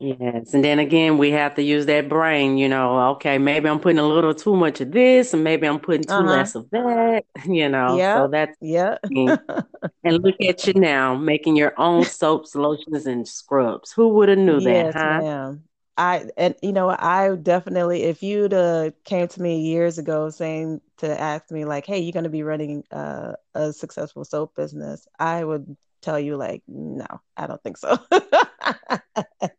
Yes, 0.00 0.54
and 0.54 0.62
then 0.62 0.78
again, 0.78 1.18
we 1.18 1.32
have 1.32 1.56
to 1.56 1.62
use 1.62 1.86
that 1.86 2.08
brain, 2.08 2.56
you 2.56 2.68
know. 2.68 3.10
Okay, 3.10 3.36
maybe 3.36 3.68
I'm 3.68 3.80
putting 3.80 3.98
a 3.98 4.06
little 4.06 4.32
too 4.32 4.54
much 4.54 4.80
of 4.80 4.92
this, 4.92 5.34
and 5.34 5.42
maybe 5.42 5.66
I'm 5.66 5.80
putting 5.80 6.04
too 6.04 6.14
uh-huh. 6.14 6.30
less 6.30 6.54
of 6.54 6.70
that, 6.70 7.24
you 7.44 7.68
know. 7.68 7.98
Yeah. 7.98 8.16
So 8.16 8.28
that's 8.28 8.56
yeah. 8.60 8.96
and 9.10 10.22
look 10.22 10.36
at 10.40 10.68
you 10.68 10.74
now, 10.74 11.16
making 11.16 11.56
your 11.56 11.74
own 11.78 12.04
soaps, 12.04 12.54
lotions, 12.54 13.06
and 13.06 13.26
scrubs. 13.26 13.90
Who 13.90 14.10
would 14.10 14.28
have 14.28 14.38
knew 14.38 14.60
yes, 14.60 14.94
that, 14.94 15.00
huh? 15.02 15.20
Ma'am. 15.20 15.64
I 15.98 16.30
and 16.36 16.54
you 16.62 16.72
know 16.72 16.88
I 16.88 17.34
definitely 17.34 18.04
if 18.04 18.22
you'd 18.22 18.54
uh, 18.54 18.92
came 19.04 19.26
to 19.28 19.42
me 19.42 19.60
years 19.60 19.98
ago 19.98 20.30
saying 20.30 20.80
to 20.98 21.20
ask 21.20 21.50
me 21.50 21.64
like, 21.64 21.86
hey, 21.86 21.98
you're 21.98 22.12
going 22.12 22.24
to 22.24 22.30
be 22.30 22.44
running 22.44 22.84
uh, 22.92 23.32
a 23.54 23.72
successful 23.72 24.24
soap 24.24 24.54
business, 24.54 25.06
I 25.18 25.44
would 25.44 25.76
tell 26.00 26.18
you 26.18 26.36
like, 26.36 26.62
no, 26.68 27.06
I 27.36 27.46
don't 27.46 27.62
think 27.62 27.76
so. 27.76 27.98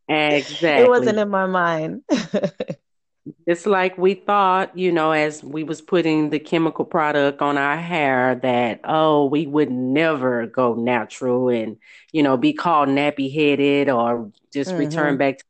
exactly. 0.07 0.83
It 0.83 0.89
wasn't 0.89 1.19
in 1.19 1.29
my 1.29 1.45
mind. 1.45 2.03
it's 3.45 3.65
like 3.65 3.97
we 3.97 4.13
thought, 4.13 4.77
you 4.77 4.91
know, 4.91 5.11
as 5.11 5.43
we 5.43 5.63
was 5.63 5.81
putting 5.81 6.29
the 6.29 6.39
chemical 6.39 6.85
product 6.85 7.41
on 7.41 7.57
our 7.57 7.77
hair 7.77 8.35
that, 8.35 8.81
oh, 8.83 9.25
we 9.25 9.45
would 9.47 9.71
never 9.71 10.47
go 10.47 10.73
natural 10.73 11.49
and, 11.49 11.77
you 12.11 12.23
know, 12.23 12.37
be 12.37 12.53
called 12.53 12.89
nappy 12.89 13.33
headed 13.33 13.89
or 13.89 14.31
just 14.53 14.71
mm-hmm. 14.71 14.79
return 14.79 15.17
back 15.17 15.39
to 15.39 15.43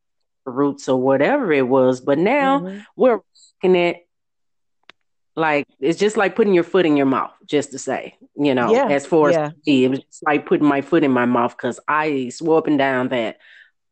roots 0.50 0.90
or 0.90 1.00
whatever 1.02 1.52
it 1.52 1.68
was. 1.68 2.02
But 2.02 2.18
now 2.18 2.60
mm-hmm. 2.60 2.80
we're 2.96 3.22
looking 3.64 3.78
at 3.78 3.98
like 5.36 5.68
it's 5.80 6.00
just 6.00 6.18
like 6.18 6.36
putting 6.36 6.54
your 6.54 6.64
foot 6.64 6.86
in 6.86 6.98
your 6.98 7.06
mouth, 7.06 7.32
just 7.46 7.72
to 7.72 7.80
say, 7.80 8.16
you 8.36 8.54
know, 8.54 8.74
yeah, 8.74 8.88
as 8.88 9.06
far 9.06 9.32
yeah. 9.32 9.48
as 9.48 9.54
me, 9.66 9.86
it 9.86 9.90
was 9.90 10.00
just 10.00 10.24
like 10.26 10.46
putting 10.46 10.68
my 10.68 10.82
foot 10.82 11.04
in 11.04 11.12
my 11.12 11.26
mouth 11.26 11.56
because 11.56 11.80
I 11.88 12.30
swore 12.30 12.58
up 12.58 12.68
and 12.68 12.78
down 12.78 13.10
that 13.10 13.38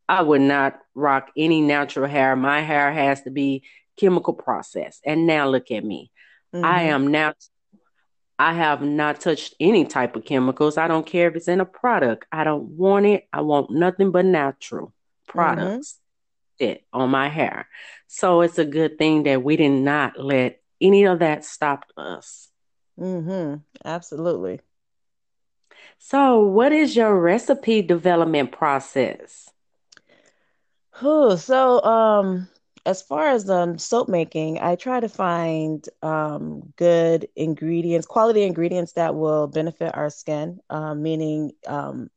I 0.08 0.22
would 0.22 0.40
not 0.40 0.78
rock 0.94 1.30
any 1.36 1.60
natural 1.60 2.08
hair. 2.08 2.36
My 2.36 2.60
hair 2.60 2.92
has 2.92 3.22
to 3.22 3.30
be 3.30 3.62
chemical 3.98 4.34
processed. 4.34 5.02
And 5.04 5.26
now 5.26 5.48
look 5.48 5.70
at 5.70 5.84
me. 5.84 6.10
Mm-hmm. 6.54 6.64
I 6.64 6.82
am 6.84 7.08
now 7.08 7.34
I 8.38 8.52
have 8.52 8.82
not 8.82 9.20
touched 9.20 9.54
any 9.58 9.84
type 9.84 10.14
of 10.14 10.24
chemicals. 10.24 10.78
I 10.78 10.86
don't 10.86 11.04
care 11.04 11.28
if 11.28 11.34
it's 11.34 11.48
in 11.48 11.60
a 11.60 11.66
product. 11.66 12.26
I 12.30 12.44
don't 12.44 12.70
want 12.70 13.06
it. 13.06 13.26
I 13.32 13.40
want 13.40 13.70
nothing 13.70 14.12
but 14.12 14.24
natural 14.24 14.94
products 15.26 15.94
mm-hmm. 15.94 16.07
It 16.58 16.84
on 16.92 17.10
my 17.10 17.28
hair. 17.28 17.68
So 18.06 18.40
it's 18.42 18.58
a 18.58 18.64
good 18.64 18.98
thing 18.98 19.24
that 19.24 19.42
we 19.42 19.56
did 19.56 19.70
not 19.70 20.18
let 20.18 20.60
any 20.80 21.04
of 21.04 21.20
that 21.20 21.44
stop 21.44 21.84
us. 21.96 22.48
Mm-hmm. 22.98 23.56
Absolutely. 23.84 24.60
So, 25.98 26.40
what 26.40 26.72
is 26.72 26.96
your 26.96 27.18
recipe 27.18 27.82
development 27.82 28.52
process? 28.52 29.50
Oh, 31.02 31.36
so 31.36 31.82
um, 31.82 32.48
as 32.86 33.02
far 33.02 33.28
as 33.28 33.48
um 33.50 33.78
soap 33.78 34.08
making, 34.08 34.58
I 34.60 34.76
try 34.76 35.00
to 35.00 35.08
find 35.08 35.86
um 36.02 36.72
good 36.76 37.28
ingredients, 37.36 38.06
quality 38.06 38.42
ingredients 38.42 38.92
that 38.92 39.14
will 39.14 39.46
benefit 39.46 39.94
our 39.94 40.10
skin, 40.10 40.60
uh, 40.70 40.94
meaning 40.94 41.52
um 41.66 42.10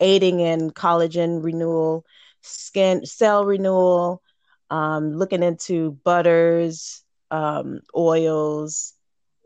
aiding 0.00 0.40
in 0.40 0.70
collagen 0.70 1.42
renewal, 1.42 2.04
skin 2.42 3.06
cell 3.06 3.44
renewal, 3.44 4.22
um, 4.70 5.12
looking 5.14 5.42
into 5.42 5.92
butters, 6.04 7.02
um, 7.30 7.80
oils. 7.96 8.94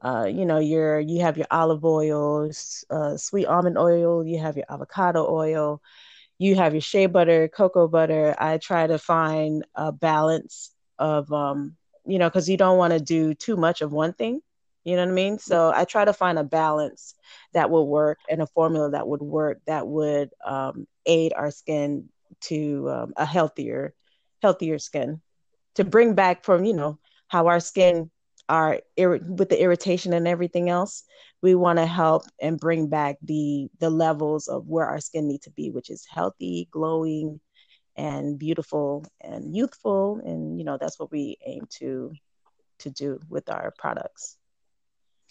Uh, 0.02 0.26
you 0.30 0.44
know, 0.46 0.58
your 0.58 1.00
you 1.00 1.20
have 1.22 1.36
your 1.36 1.46
olive 1.50 1.84
oils, 1.84 2.84
uh, 2.90 3.16
sweet 3.16 3.46
almond 3.46 3.78
oil. 3.78 4.24
You 4.26 4.38
have 4.38 4.56
your 4.56 4.66
avocado 4.70 5.26
oil. 5.28 5.80
You 6.38 6.54
have 6.56 6.74
your 6.74 6.80
shea 6.80 7.06
butter, 7.06 7.48
cocoa 7.48 7.88
butter. 7.88 8.34
I 8.38 8.58
try 8.58 8.86
to 8.86 8.98
find 8.98 9.64
a 9.74 9.92
balance 9.92 10.72
of, 10.98 11.32
um, 11.32 11.76
you 12.06 12.18
know, 12.18 12.28
because 12.28 12.48
you 12.48 12.56
don't 12.56 12.78
want 12.78 12.92
to 12.92 13.00
do 13.00 13.34
too 13.34 13.56
much 13.56 13.80
of 13.82 13.92
one 13.92 14.12
thing. 14.12 14.40
You 14.84 14.96
know 14.96 15.02
what 15.04 15.10
I 15.10 15.14
mean? 15.14 15.38
So 15.38 15.72
I 15.74 15.84
try 15.84 16.04
to 16.04 16.12
find 16.12 16.38
a 16.38 16.44
balance 16.44 17.14
that 17.52 17.70
will 17.70 17.88
work 17.88 18.18
and 18.28 18.42
a 18.42 18.46
formula 18.46 18.90
that 18.90 19.06
would 19.08 19.22
work 19.22 19.58
that 19.66 19.86
would 19.86 20.30
um, 20.44 20.86
aid 21.06 21.32
our 21.34 21.50
skin 21.50 22.08
to 22.42 22.88
um, 22.90 23.12
a 23.16 23.26
healthier, 23.26 23.94
healthier 24.42 24.78
skin 24.78 25.20
to 25.74 25.84
bring 25.84 26.14
back 26.14 26.44
from 26.44 26.64
you 26.64 26.74
know 26.74 26.98
how 27.28 27.46
our 27.46 27.60
skin 27.60 28.10
are 28.48 28.80
with 28.96 29.48
the 29.48 29.60
irritation 29.60 30.12
and 30.12 30.28
everything 30.28 30.70
else 30.70 31.02
we 31.42 31.54
want 31.56 31.78
to 31.78 31.86
help 31.86 32.22
and 32.40 32.60
bring 32.60 32.88
back 32.88 33.16
the 33.22 33.68
the 33.80 33.90
levels 33.90 34.46
of 34.46 34.68
where 34.68 34.86
our 34.86 35.00
skin 35.00 35.26
need 35.26 35.42
to 35.42 35.50
be 35.50 35.70
which 35.70 35.90
is 35.90 36.06
healthy 36.08 36.68
glowing 36.70 37.40
and 37.96 38.38
beautiful 38.38 39.04
and 39.20 39.56
youthful. 39.56 40.20
And 40.24 40.58
you 40.58 40.64
know 40.64 40.78
that's 40.78 40.98
what 40.98 41.10
we 41.10 41.38
aim 41.44 41.66
to 41.78 42.12
to 42.80 42.90
do 42.90 43.20
with 43.28 43.48
our 43.48 43.72
products 43.78 44.36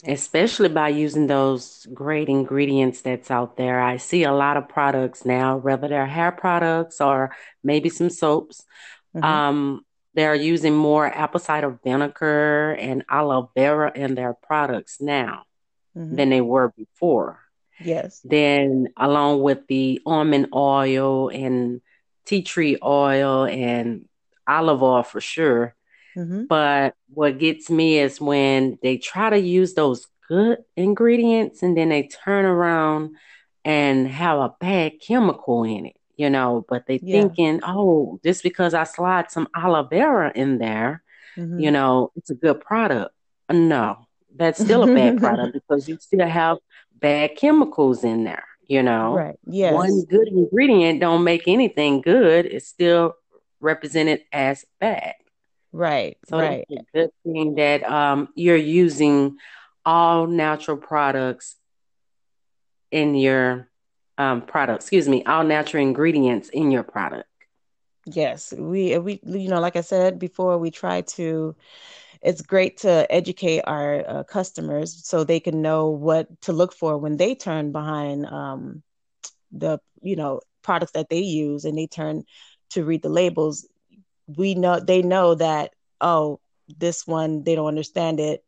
especially 0.06 0.70
by 0.70 0.90
using 0.90 1.28
those 1.28 1.88
great 1.94 2.28
ingredients 2.28 3.02
that's 3.02 3.32
out 3.32 3.56
there 3.58 3.82
i 3.82 3.98
see 3.98 4.24
a 4.24 4.34
lot 4.34 4.58
of 4.58 4.68
products 4.68 5.26
now 5.26 5.56
whether 5.58 5.88
they're 5.88 6.06
hair 6.06 6.32
products 6.32 7.00
or 7.00 7.36
maybe 7.64 7.90
some 7.90 8.10
soaps 8.10 8.64
mm-hmm. 9.16 9.24
um, 9.24 9.86
they're 10.14 10.36
using 10.36 10.76
more 10.76 11.08
apple 11.08 11.40
cider 11.40 11.80
vinegar 11.84 12.74
and 12.74 13.06
aloe 13.10 13.50
vera 13.56 13.92
in 13.96 14.16
their 14.16 14.34
products 14.34 15.00
now 15.00 15.46
mm-hmm. 15.96 16.16
than 16.16 16.30
they 16.30 16.42
were 16.42 16.74
before. 16.78 17.40
Yes. 17.80 18.22
Then, 18.24 18.90
along 18.98 19.42
with 19.42 19.68
the 19.68 20.02
almond 20.06 20.50
oil 20.54 21.30
and 21.30 21.82
tea 22.26 22.42
tree 22.42 22.78
oil 22.82 23.46
and 23.46 24.08
olive 24.48 24.82
oil 24.82 25.04
for 25.04 25.22
sure. 25.22 25.76
Mm-hmm. 26.16 26.46
But 26.46 26.96
what 27.14 27.40
gets 27.40 27.70
me 27.70 28.00
is 28.00 28.22
when 28.22 28.78
they 28.82 28.98
try 28.98 29.30
to 29.30 29.40
use 29.40 29.74
those 29.74 30.08
good 30.28 30.60
ingredients 30.76 31.62
and 31.62 31.78
then 31.78 31.90
they 31.90 32.08
turn 32.08 32.46
around 32.46 33.16
and 33.64 34.08
have 34.08 34.40
a 34.40 34.54
bad 34.60 34.94
chemical 35.02 35.64
in 35.64 35.88
it 35.88 35.96
you 36.18 36.30
know, 36.30 36.66
but 36.68 36.86
they 36.88 37.00
yeah. 37.02 37.22
thinking, 37.22 37.60
oh, 37.64 38.20
just 38.24 38.44
because 38.44 38.74
I 38.74 38.84
slide 38.84 39.32
some 39.32 39.48
aloe 39.56 39.84
vera 39.84 40.32
in 40.34 40.58
there, 40.58 41.04
mm-hmm. 41.38 41.60
you 41.60 41.72
know, 41.72 42.12
it's 42.16 42.30
a 42.30 42.36
good 42.36 42.62
product. 42.62 43.14
No, 43.52 44.08
that's 44.36 44.60
still 44.60 44.84
a 44.84 44.94
bad 44.94 45.18
product 45.20 45.54
because 45.54 45.88
you 45.88 45.98
still 46.00 46.28
have 46.28 46.58
bad 46.94 47.36
chemicals 47.36 48.04
in 48.04 48.24
there, 48.24 48.46
you 48.66 48.82
know. 48.82 49.14
Right. 49.14 49.36
Yes. 49.46 49.74
One 49.74 50.06
good 50.06 50.28
ingredient 50.28 51.02
don't 51.02 51.24
make 51.24 51.48
anything 51.48 52.02
good. 52.02 52.46
It's 52.46 52.68
still 52.68 53.16
represented 53.60 54.22
as 54.32 54.66
bad. 54.80 55.16
Right. 55.76 56.18
So 56.30 56.40
right. 56.40 56.66
it's 56.70 56.88
a 56.94 56.98
good 56.98 57.10
thing 57.24 57.56
that 57.56 57.84
um, 57.84 58.30
you're 58.34 58.56
using 58.56 59.38
all 59.86 60.26
natural 60.26 60.78
products 60.78 61.56
in 62.92 63.14
your 63.14 63.70
um, 64.18 64.44
product, 64.44 64.84
excuse 64.84 65.10
me, 65.10 65.26
all 65.26 65.44
natural 65.44 65.84
ingredients 65.84 66.48
in 66.48 66.72
your 66.72 66.84
product. 66.84 67.28
Yes, 68.06 68.54
we 68.58 68.98
we 69.00 69.20
you 69.26 69.50
know, 69.50 69.60
like 69.60 69.76
I 69.76 69.82
said 69.82 70.18
before, 70.18 70.58
we 70.58 70.72
try 70.72 71.02
to. 71.02 71.56
It's 72.22 72.42
great 72.42 72.78
to 72.78 73.06
educate 73.12 73.62
our 73.62 74.04
uh, 74.08 74.24
customers 74.24 75.06
so 75.06 75.24
they 75.24 75.42
can 75.42 75.62
know 75.62 75.90
what 75.90 76.42
to 76.44 76.54
look 76.54 76.74
for 76.74 76.98
when 76.98 77.18
they 77.18 77.36
turn 77.36 77.72
behind 77.74 78.26
um, 78.26 78.82
the 79.52 79.80
you 80.02 80.16
know 80.16 80.40
products 80.62 80.94
that 80.94 81.10
they 81.10 81.20
use 81.20 81.66
and 81.66 81.78
they 81.78 81.88
turn 81.88 82.24
to 82.70 82.86
read 82.86 83.02
the 83.02 83.10
labels. 83.10 83.68
We 84.28 84.56
know 84.56 84.80
they 84.80 85.02
know 85.02 85.36
that 85.36 85.74
oh 86.02 86.40
this 86.68 87.06
one 87.06 87.44
they 87.44 87.56
don't 87.56 87.68
understand 87.68 88.20
it. 88.20 88.44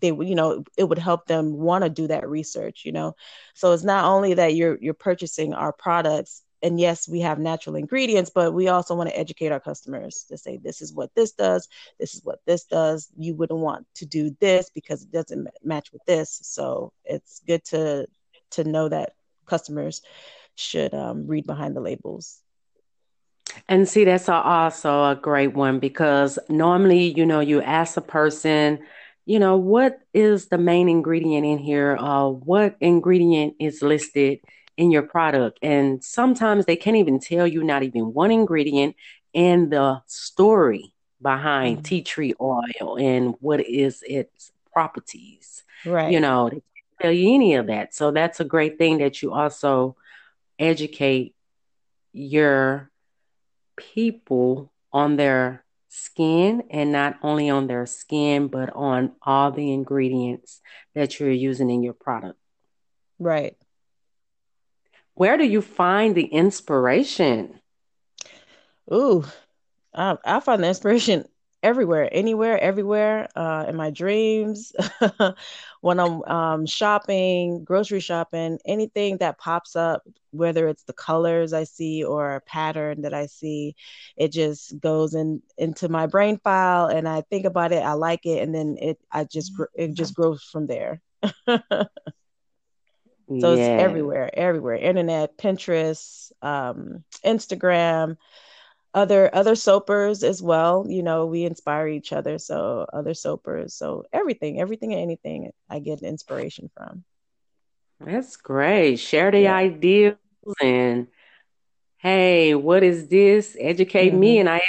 They 0.00 0.08
you 0.08 0.34
know 0.34 0.64
it 0.76 0.84
would 0.84 0.98
help 0.98 1.26
them 1.26 1.54
want 1.54 1.84
to 1.84 1.90
do 1.90 2.08
that 2.08 2.28
research 2.28 2.82
you 2.84 2.92
know? 2.92 3.14
So 3.54 3.72
it's 3.72 3.84
not 3.84 4.04
only 4.04 4.34
that 4.34 4.54
you're 4.54 4.78
you're 4.80 4.94
purchasing 4.94 5.54
our 5.54 5.72
products 5.72 6.42
and 6.62 6.78
yes 6.80 7.08
we 7.08 7.20
have 7.20 7.38
natural 7.38 7.76
ingredients 7.76 8.30
but 8.34 8.52
we 8.54 8.68
also 8.68 8.94
want 8.94 9.10
to 9.10 9.18
educate 9.18 9.52
our 9.52 9.60
customers 9.60 10.24
to 10.28 10.38
say 10.38 10.58
this 10.58 10.80
is 10.80 10.92
what 10.92 11.10
this 11.14 11.32
does 11.32 11.68
this 11.98 12.14
is 12.14 12.24
what 12.24 12.40
this 12.46 12.64
does. 12.64 13.08
You 13.16 13.34
wouldn't 13.34 13.60
want 13.60 13.86
to 13.96 14.06
do 14.06 14.34
this 14.40 14.70
because 14.70 15.02
it 15.02 15.12
doesn't 15.12 15.48
match 15.62 15.92
with 15.92 16.04
this. 16.06 16.40
So 16.42 16.92
it's 17.04 17.40
good 17.46 17.64
to 17.66 18.06
to 18.52 18.64
know 18.64 18.88
that 18.88 19.14
customers 19.46 20.02
should 20.56 20.94
um, 20.94 21.26
read 21.26 21.46
behind 21.46 21.76
the 21.76 21.80
labels 21.80 22.40
and 23.68 23.88
see 23.88 24.04
that's 24.04 24.28
also 24.28 25.10
a 25.10 25.14
great 25.14 25.54
one 25.54 25.78
because 25.78 26.38
normally 26.48 27.12
you 27.16 27.26
know 27.26 27.40
you 27.40 27.62
ask 27.62 27.96
a 27.96 28.00
person 28.00 28.78
you 29.24 29.38
know, 29.38 29.56
what 29.56 30.00
is 30.12 30.48
the 30.48 30.58
main 30.58 30.88
ingredient 30.88 31.46
in 31.46 31.58
here? 31.58 31.96
Uh, 31.98 32.28
what 32.28 32.76
ingredient 32.80 33.54
is 33.60 33.82
listed 33.82 34.40
in 34.76 34.90
your 34.90 35.02
product? 35.02 35.58
And 35.62 36.02
sometimes 36.02 36.66
they 36.66 36.76
can't 36.76 36.96
even 36.96 37.20
tell 37.20 37.46
you 37.46 37.62
not 37.62 37.82
even 37.82 38.12
one 38.12 38.32
ingredient 38.32 38.96
and 39.34 39.72
the 39.72 40.02
story 40.06 40.92
behind 41.20 41.78
mm-hmm. 41.78 41.84
tea 41.84 42.02
tree 42.02 42.34
oil 42.40 42.98
and 42.98 43.34
what 43.40 43.60
is 43.60 44.02
its 44.06 44.50
properties. 44.72 45.62
Right. 45.86 46.12
You 46.12 46.18
know, 46.18 46.48
they 46.48 46.56
can't 46.56 47.00
tell 47.00 47.12
you 47.12 47.34
any 47.34 47.54
of 47.54 47.68
that. 47.68 47.94
So 47.94 48.10
that's 48.10 48.40
a 48.40 48.44
great 48.44 48.76
thing 48.76 48.98
that 48.98 49.22
you 49.22 49.32
also 49.32 49.96
educate 50.58 51.34
your 52.12 52.90
people 53.76 54.72
on 54.92 55.16
their 55.16 55.64
skin 55.88 56.64
and 56.70 56.90
not 56.92 57.18
only 57.22 57.50
on 57.50 57.66
their 57.66 57.86
skin, 57.86 58.48
but 58.48 58.70
on 58.74 59.12
all 59.22 59.50
the 59.50 59.72
ingredients 59.72 60.60
that 60.94 61.20
you're 61.20 61.30
using 61.30 61.70
in 61.70 61.82
your 61.82 61.92
product. 61.92 62.38
Right. 63.18 63.56
Where 65.14 65.36
do 65.36 65.44
you 65.44 65.60
find 65.60 66.14
the 66.14 66.24
inspiration? 66.24 67.60
Ooh, 68.92 69.24
I, 69.94 70.16
I 70.24 70.40
find 70.40 70.62
the 70.62 70.68
inspiration 70.68 71.26
everywhere, 71.62 72.08
anywhere, 72.10 72.58
everywhere, 72.58 73.28
uh, 73.36 73.66
in 73.68 73.76
my 73.76 73.90
dreams, 73.90 74.72
when 75.80 76.00
I'm 76.00 76.22
um, 76.24 76.66
shopping, 76.66 77.64
grocery 77.64 78.00
shopping, 78.00 78.58
anything 78.66 79.18
that 79.18 79.38
pops 79.38 79.76
up, 79.76 80.02
whether 80.30 80.68
it's 80.68 80.82
the 80.84 80.92
colors 80.92 81.52
I 81.52 81.64
see 81.64 82.04
or 82.04 82.36
a 82.36 82.40
pattern 82.40 83.02
that 83.02 83.14
I 83.14 83.26
see, 83.26 83.76
it 84.16 84.32
just 84.32 84.78
goes 84.80 85.14
in 85.14 85.42
into 85.56 85.88
my 85.88 86.06
brain 86.06 86.38
file, 86.42 86.86
and 86.86 87.08
I 87.08 87.22
think 87.22 87.44
about 87.44 87.72
it. 87.72 87.82
I 87.82 87.92
like 87.92 88.26
it, 88.26 88.42
and 88.42 88.54
then 88.54 88.76
it 88.80 88.98
I 89.10 89.24
just 89.24 89.52
it 89.74 89.94
just 89.94 90.14
grows 90.14 90.42
from 90.42 90.66
there. 90.66 91.00
so 91.46 91.58
yeah. 93.28 93.38
it's 93.38 93.82
everywhere, 93.82 94.30
everywhere. 94.32 94.76
Internet, 94.76 95.38
Pinterest, 95.38 96.32
um, 96.42 97.04
Instagram 97.24 98.16
other 98.94 99.34
other 99.34 99.54
soapers 99.54 100.22
as 100.22 100.42
well 100.42 100.84
you 100.88 101.02
know 101.02 101.24
we 101.24 101.44
inspire 101.44 101.88
each 101.88 102.12
other 102.12 102.38
so 102.38 102.86
other 102.92 103.14
soapers 103.14 103.72
so 103.74 104.04
everything 104.12 104.60
everything 104.60 104.92
and 104.92 105.00
anything 105.00 105.50
i 105.70 105.78
get 105.78 106.02
inspiration 106.02 106.70
from. 106.76 107.04
That's 108.04 108.36
great. 108.36 108.96
Share 108.96 109.30
the 109.30 109.42
yeah. 109.42 109.54
ideas 109.54 110.16
and 110.60 111.06
hey 111.98 112.54
what 112.54 112.82
is 112.82 113.08
this? 113.08 113.56
Educate 113.58 114.10
mm-hmm. 114.10 114.20
me 114.20 114.38
and 114.38 114.48
i 114.48 114.60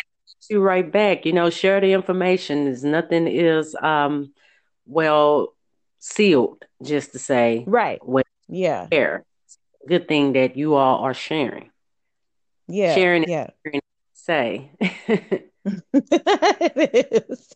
you 0.50 0.60
right 0.60 0.92
back. 0.92 1.26
You 1.26 1.32
know 1.34 1.50
share 1.50 1.80
the 1.80 1.94
information. 1.94 2.68
Is 2.68 2.84
nothing 2.84 3.28
is 3.28 3.76
um 3.76 4.34
well 4.86 5.56
sealed 6.00 6.66
just 6.84 7.14
to 7.14 7.20
say 7.20 7.64
right. 7.66 8.00
well, 8.06 8.26
yeah. 8.50 8.88
share. 8.92 9.24
Good 9.88 10.08
thing 10.08 10.34
that 10.34 10.58
you 10.58 10.76
all 10.76 11.04
are 11.04 11.14
sharing. 11.14 11.72
Yeah 12.68 12.94
sharing 12.94 13.24
yeah 13.24 13.52
say. 14.24 14.72
it 14.80 15.52
is. 17.30 17.54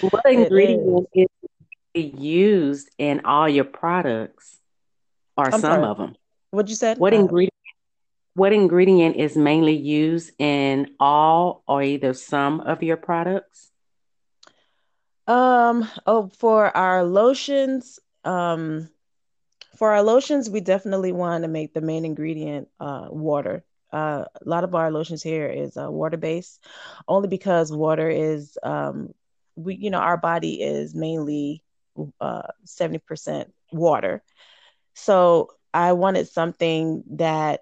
what 0.00 0.24
ingredient 0.26 1.08
is. 1.14 1.28
is 1.94 2.14
used 2.14 2.90
in 2.98 3.22
all 3.24 3.48
your 3.48 3.64
products, 3.64 4.58
or 5.36 5.46
I'm 5.46 5.52
some 5.52 5.60
sorry. 5.60 5.84
of 5.84 5.98
them? 5.98 6.14
What 6.50 6.68
you 6.68 6.74
said? 6.74 6.98
What 6.98 7.12
uh, 7.12 7.16
ingredient? 7.16 7.52
What 8.34 8.52
ingredient 8.52 9.16
is 9.16 9.36
mainly 9.36 9.76
used 9.76 10.30
in 10.38 10.92
all 11.00 11.64
or 11.66 11.82
either 11.82 12.14
some 12.14 12.60
of 12.60 12.82
your 12.82 12.96
products? 12.96 13.70
Um. 15.26 15.88
Oh, 16.06 16.30
for 16.38 16.74
our 16.76 17.04
lotions, 17.04 17.98
um, 18.24 18.88
for 19.76 19.92
our 19.92 20.02
lotions, 20.02 20.48
we 20.48 20.60
definitely 20.60 21.12
want 21.12 21.42
to 21.42 21.48
make 21.48 21.74
the 21.74 21.80
main 21.80 22.04
ingredient 22.04 22.68
uh, 22.78 23.08
water 23.10 23.64
uh, 23.92 24.24
a 24.34 24.48
lot 24.48 24.64
of 24.64 24.74
our 24.74 24.90
lotions 24.90 25.22
here 25.22 25.46
is 25.46 25.76
uh, 25.76 25.90
water 25.90 26.16
based, 26.16 26.64
only 27.06 27.28
because 27.28 27.72
water 27.72 28.08
is 28.08 28.58
um, 28.62 29.14
we 29.56 29.76
you 29.76 29.90
know 29.90 29.98
our 29.98 30.16
body 30.16 30.62
is 30.62 30.94
mainly 30.94 31.62
uh, 32.20 32.42
seventy 32.64 32.98
percent 32.98 33.52
water, 33.72 34.22
so 34.94 35.50
I 35.72 35.92
wanted 35.92 36.28
something 36.28 37.04
that 37.16 37.60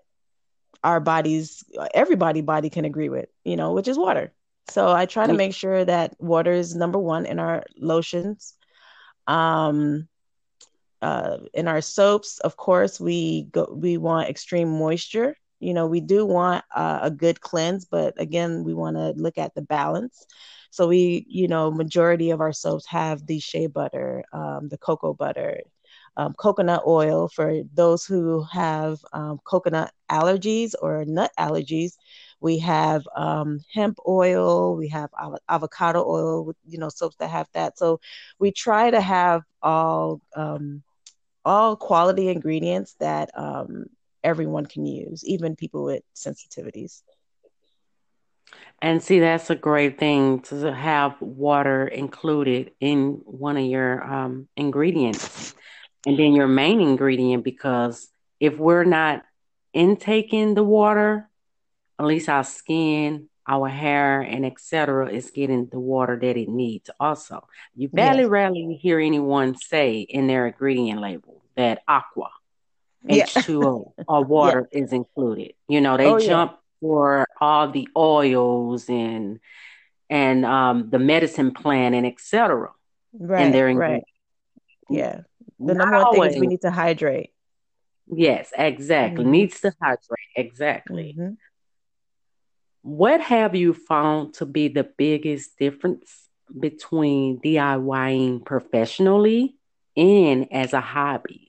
our 0.82 1.00
bodies 1.00 1.64
everybody 1.94 2.40
body 2.42 2.70
can 2.70 2.84
agree 2.84 3.08
with, 3.08 3.28
you 3.44 3.56
know, 3.56 3.72
which 3.72 3.88
is 3.88 3.98
water. 3.98 4.32
So 4.68 4.90
I 4.90 5.06
try 5.06 5.26
to 5.26 5.34
make 5.34 5.54
sure 5.54 5.84
that 5.84 6.14
water 6.20 6.52
is 6.52 6.74
number 6.74 6.98
one 6.98 7.26
in 7.26 7.38
our 7.38 7.64
lotions. 7.78 8.54
Um, 9.26 10.08
uh, 11.02 11.38
in 11.52 11.68
our 11.68 11.80
soaps, 11.80 12.38
of 12.40 12.56
course, 12.56 13.00
we 13.00 13.44
go 13.52 13.68
we 13.76 13.96
want 13.96 14.28
extreme 14.28 14.68
moisture 14.68 15.36
you 15.66 15.74
know 15.74 15.86
we 15.86 16.00
do 16.00 16.26
want 16.26 16.64
uh, 16.74 17.00
a 17.02 17.10
good 17.10 17.40
cleanse 17.40 17.84
but 17.86 18.14
again 18.20 18.64
we 18.64 18.74
want 18.74 18.96
to 18.96 19.10
look 19.24 19.38
at 19.38 19.54
the 19.54 19.62
balance. 19.62 20.26
So 20.70 20.88
we 20.88 21.26
you 21.28 21.48
know 21.48 21.70
majority 21.70 22.30
of 22.30 22.40
our 22.40 22.52
soaps 22.52 22.86
have 22.88 23.26
the 23.26 23.40
shea 23.40 23.66
butter 23.66 24.24
um, 24.32 24.68
the 24.70 24.78
cocoa 24.78 25.14
butter 25.14 25.60
um, 26.16 26.34
coconut 26.34 26.82
oil. 26.86 27.28
For 27.28 27.62
those 27.74 28.04
who 28.06 28.44
have 28.52 28.98
um, 29.12 29.40
coconut 29.44 29.92
allergies 30.10 30.72
or 30.80 31.04
nut 31.06 31.32
allergies 31.38 31.92
we 32.40 32.58
have 32.58 33.02
um, 33.16 33.60
hemp 33.72 33.98
oil 34.08 34.76
we 34.76 34.88
have 34.88 35.10
av- 35.20 35.38
avocado 35.48 36.04
oil 36.06 36.54
you 36.66 36.78
know 36.78 36.88
soaps 36.90 37.16
that 37.16 37.30
have 37.30 37.48
that. 37.54 37.78
So 37.78 38.00
we 38.38 38.52
try 38.52 38.90
to 38.90 39.00
have 39.00 39.42
all 39.62 40.20
um, 40.36 40.82
all 41.44 41.76
quality 41.76 42.28
ingredients 42.28 42.94
that 43.00 43.30
um, 43.38 43.86
everyone 44.26 44.66
can 44.66 44.84
use, 44.84 45.24
even 45.24 45.54
people 45.54 45.84
with 45.84 46.02
sensitivities. 46.14 47.02
And 48.82 49.02
see, 49.02 49.20
that's 49.20 49.48
a 49.50 49.54
great 49.54 49.98
thing 49.98 50.40
to 50.42 50.74
have 50.74 51.14
water 51.20 51.86
included 51.86 52.72
in 52.80 53.22
one 53.24 53.56
of 53.56 53.64
your 53.64 54.02
um, 54.04 54.48
ingredients. 54.56 55.54
And 56.04 56.18
then 56.18 56.34
your 56.34 56.48
main 56.48 56.80
ingredient, 56.80 57.44
because 57.44 58.08
if 58.38 58.58
we're 58.58 58.84
not 58.84 59.24
intaking 59.72 60.54
the 60.54 60.64
water, 60.64 61.28
at 61.98 62.04
least 62.04 62.28
our 62.28 62.44
skin, 62.44 63.28
our 63.48 63.68
hair, 63.68 64.20
and 64.20 64.44
etc., 64.44 65.08
is 65.08 65.30
getting 65.30 65.66
the 65.66 65.80
water 65.80 66.18
that 66.20 66.36
it 66.36 66.48
needs. 66.48 66.90
Also, 66.98 67.46
you 67.76 67.88
barely 67.88 68.22
yes. 68.22 68.28
rarely 68.28 68.74
hear 68.74 68.98
anyone 68.98 69.56
say 69.56 70.00
in 70.00 70.26
their 70.26 70.48
ingredient 70.48 71.00
label 71.00 71.42
that 71.56 71.82
aqua 71.88 72.30
H2O 73.08 73.92
or 74.08 74.24
water 74.24 74.68
yeah. 74.72 74.82
is 74.82 74.92
included. 74.92 75.52
You 75.68 75.80
know, 75.80 75.96
they 75.96 76.06
oh, 76.06 76.18
jump 76.18 76.52
yeah. 76.52 76.58
for 76.80 77.26
all 77.40 77.70
the 77.70 77.88
oils 77.96 78.88
and 78.88 79.40
and 80.08 80.44
um, 80.44 80.90
the 80.90 80.98
medicine 80.98 81.52
plan 81.52 81.94
and 81.94 82.06
etc. 82.06 82.70
Right. 83.12 83.42
And 83.42 83.54
they're 83.54 83.74
right. 83.74 84.04
Yeah. 84.88 85.22
The 85.58 85.74
Not 85.74 85.78
number 85.78 85.96
one 85.96 86.04
always. 86.04 86.32
thing 86.32 86.36
is 86.36 86.40
we 86.40 86.46
need 86.46 86.60
to 86.62 86.70
hydrate. 86.70 87.30
Yes, 88.08 88.52
exactly. 88.56 89.24
Mm-hmm. 89.24 89.30
Needs 89.32 89.60
to 89.60 89.74
hydrate. 89.80 90.18
Exactly. 90.36 91.16
Mm-hmm. 91.18 91.34
What 92.82 93.20
have 93.20 93.56
you 93.56 93.74
found 93.74 94.34
to 94.34 94.46
be 94.46 94.68
the 94.68 94.84
biggest 94.84 95.58
difference 95.58 96.28
between 96.56 97.40
DIYing 97.40 98.44
professionally 98.44 99.56
and 99.96 100.52
as 100.52 100.72
a 100.72 100.80
hobby? 100.80 101.45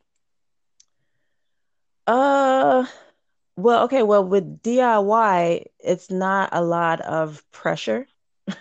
Uh, 2.08 2.86
well, 3.58 3.86
okay. 3.86 4.04
Well, 4.04 4.26
with 4.26 4.62
DIY, 4.64 5.66
it's 5.80 6.12
not 6.12 6.50
a 6.54 6.64
lot 6.64 7.02
of 7.02 7.44
pressure 7.52 8.08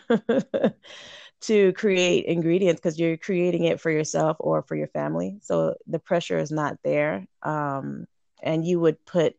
to 1.42 1.72
create 1.74 2.26
ingredients 2.26 2.80
because 2.80 2.98
you're 2.98 3.16
creating 3.16 3.64
it 3.64 3.80
for 3.80 3.90
yourself 3.90 4.36
or 4.40 4.62
for 4.62 4.76
your 4.76 4.88
family. 4.88 5.38
So 5.42 5.76
the 5.86 5.98
pressure 5.98 6.38
is 6.38 6.50
not 6.52 6.78
there. 6.84 7.26
Um, 7.42 8.06
and 8.42 8.66
you 8.66 8.80
would 8.80 9.04
put 9.06 9.36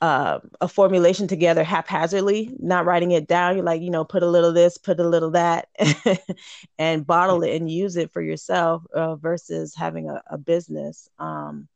uh, 0.00 0.40
a 0.60 0.66
formulation 0.68 1.28
together 1.28 1.62
haphazardly, 1.62 2.50
not 2.58 2.86
writing 2.86 3.12
it 3.12 3.28
down. 3.28 3.54
You're 3.56 3.64
like, 3.64 3.82
you 3.82 3.90
know, 3.90 4.04
put 4.04 4.24
a 4.24 4.28
little 4.30 4.52
this, 4.52 4.76
put 4.78 4.98
a 4.98 5.08
little 5.08 5.30
that, 5.32 5.68
and 6.78 7.06
bottle 7.06 7.42
it 7.44 7.54
and 7.56 7.70
use 7.70 7.96
it 7.96 8.12
for 8.12 8.20
yourself 8.20 8.84
uh, 8.94 9.14
versus 9.16 9.74
having 9.76 10.08
a, 10.10 10.20
a 10.28 10.38
business. 10.38 11.08
Um, 11.20 11.68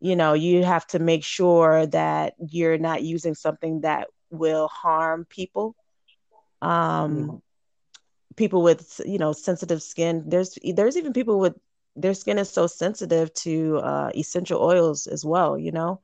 you 0.00 0.16
know, 0.16 0.32
you 0.32 0.64
have 0.64 0.86
to 0.88 0.98
make 0.98 1.24
sure 1.24 1.86
that 1.86 2.34
you're 2.38 2.78
not 2.78 3.02
using 3.02 3.34
something 3.34 3.82
that 3.82 4.08
will 4.30 4.68
harm 4.68 5.26
people. 5.28 5.76
Um, 6.62 6.70
mm-hmm. 7.16 7.36
People 8.36 8.62
with, 8.62 9.00
you 9.04 9.18
know, 9.18 9.32
sensitive 9.32 9.82
skin. 9.82 10.24
There's 10.26 10.58
there's 10.74 10.96
even 10.96 11.12
people 11.12 11.38
with 11.38 11.54
their 11.96 12.14
skin 12.14 12.38
is 12.38 12.48
so 12.48 12.66
sensitive 12.66 13.32
to 13.34 13.78
uh, 13.78 14.10
essential 14.14 14.62
oils 14.62 15.06
as 15.06 15.24
well. 15.24 15.58
You 15.58 15.72
know, 15.72 16.00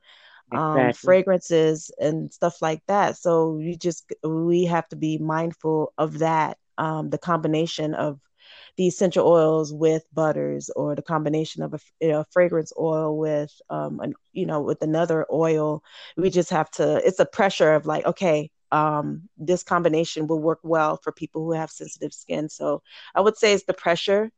um, 0.53 0.77
exactly. 0.79 1.07
fragrances 1.07 1.91
and 1.99 2.33
stuff 2.33 2.61
like 2.61 2.83
that. 2.89 3.17
So 3.17 3.59
you 3.59 3.77
just 3.77 4.13
we 4.23 4.67
have 4.67 4.89
to 4.89 4.97
be 4.97 5.19
mindful 5.19 5.93
of 5.97 6.19
that. 6.19 6.59
Um, 6.79 7.09
the 7.09 7.19
combination 7.19 7.95
of 7.95 8.21
the 8.77 8.87
essential 8.87 9.27
oils 9.27 9.73
with 9.73 10.05
butters, 10.13 10.71
or 10.77 10.95
the 10.95 11.03
combination 11.03 11.63
of 11.63 11.75
a 11.75 11.79
you 12.01 12.09
know, 12.09 12.25
fragrance 12.31 12.73
oil 12.79 13.17
with 13.17 13.53
um, 13.71 14.01
an, 14.01 14.15
you 14.33 14.47
know 14.47 14.61
with 14.61 14.83
another 14.83 15.27
oil. 15.33 15.83
We 16.17 16.31
just 16.31 16.51
have 16.51 16.71
to. 16.73 17.01
It's 17.07 17.21
a 17.21 17.27
pressure 17.27 17.73
of 17.73 17.87
like, 17.87 18.05
okay, 18.05 18.51
um, 18.73 19.29
this 19.37 19.63
combination 19.63 20.27
will 20.27 20.41
work 20.41 20.61
well 20.63 20.99
for 21.03 21.13
people 21.13 21.45
who 21.45 21.53
have 21.53 21.71
sensitive 21.71 22.13
skin. 22.13 22.49
So 22.49 22.83
I 23.15 23.21
would 23.21 23.37
say 23.37 23.53
it's 23.53 23.65
the 23.65 23.75
pressure, 23.75 24.31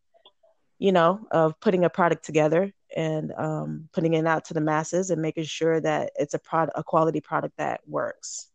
you 0.78 0.92
know, 0.92 1.26
of 1.30 1.58
putting 1.60 1.84
a 1.84 1.90
product 1.90 2.24
together 2.24 2.72
and 2.94 3.32
um, 3.36 3.88
putting 3.92 4.14
it 4.14 4.26
out 4.26 4.46
to 4.46 4.54
the 4.54 4.60
masses 4.60 5.10
and 5.10 5.20
making 5.20 5.44
sure 5.44 5.80
that 5.80 6.12
it's 6.16 6.34
a 6.34 6.38
product, 6.38 6.78
a 6.78 6.84
quality 6.84 7.20
product 7.20 7.56
that 7.58 7.80
works. 7.86 8.48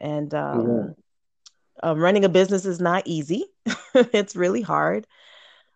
And 0.00 0.32
um, 0.34 0.58
mm-hmm. 0.60 0.92
Um, 1.82 1.98
running 1.98 2.24
a 2.24 2.28
business 2.28 2.64
is 2.64 2.80
not 2.80 3.06
easy; 3.06 3.46
it's 3.94 4.36
really 4.36 4.62
hard. 4.62 5.06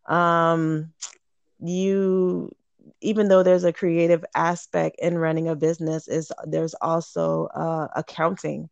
Um, 0.06 0.92
you, 1.60 2.50
even 3.00 3.28
though 3.28 3.42
there's 3.42 3.64
a 3.64 3.72
creative 3.72 4.24
aspect 4.34 4.96
in 5.00 5.18
running 5.18 5.48
a 5.48 5.56
business, 5.56 6.08
is 6.08 6.32
there's 6.46 6.74
also 6.74 7.46
uh, 7.46 7.88
accounting 7.94 8.68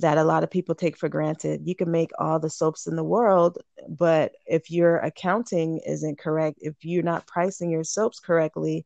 that 0.00 0.18
a 0.18 0.24
lot 0.24 0.42
of 0.42 0.50
people 0.50 0.74
take 0.74 0.96
for 0.96 1.08
granted. 1.08 1.62
You 1.64 1.74
can 1.74 1.90
make 1.90 2.10
all 2.18 2.40
the 2.40 2.50
soaps 2.50 2.86
in 2.86 2.96
the 2.96 3.04
world, 3.04 3.58
but 3.88 4.32
if 4.46 4.70
your 4.70 4.98
accounting 4.98 5.78
isn't 5.86 6.18
correct, 6.18 6.58
if 6.60 6.74
you're 6.84 7.04
not 7.04 7.26
pricing 7.26 7.70
your 7.70 7.84
soaps 7.84 8.18
correctly, 8.18 8.84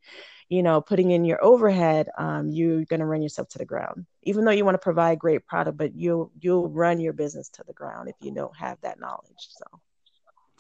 you 0.49 0.63
know, 0.63 0.81
putting 0.81 1.11
in 1.11 1.25
your 1.25 1.43
overhead, 1.43 2.09
um, 2.19 2.51
you're 2.51 2.85
going 2.85 3.01
to 3.01 3.07
run 3.07 3.23
yourself 3.23 3.49
to 3.51 3.59
the 3.59 3.65
ground. 3.65 4.07
Even 4.29 4.45
though 4.45 4.51
you 4.53 4.65
want 4.65 4.75
to 4.75 4.79
provide 4.79 5.19
great 5.19 5.47
product, 5.47 5.79
but 5.79 5.95
you'll 5.95 6.31
you'll 6.41 6.69
run 6.69 7.01
your 7.01 7.15
business 7.15 7.49
to 7.51 7.65
the 7.67 7.73
ground 7.73 8.09
if 8.09 8.17
you 8.21 8.33
don't 8.33 8.57
have 8.57 8.79
that 8.83 9.01
knowledge. 9.01 9.49
So, 9.49 9.65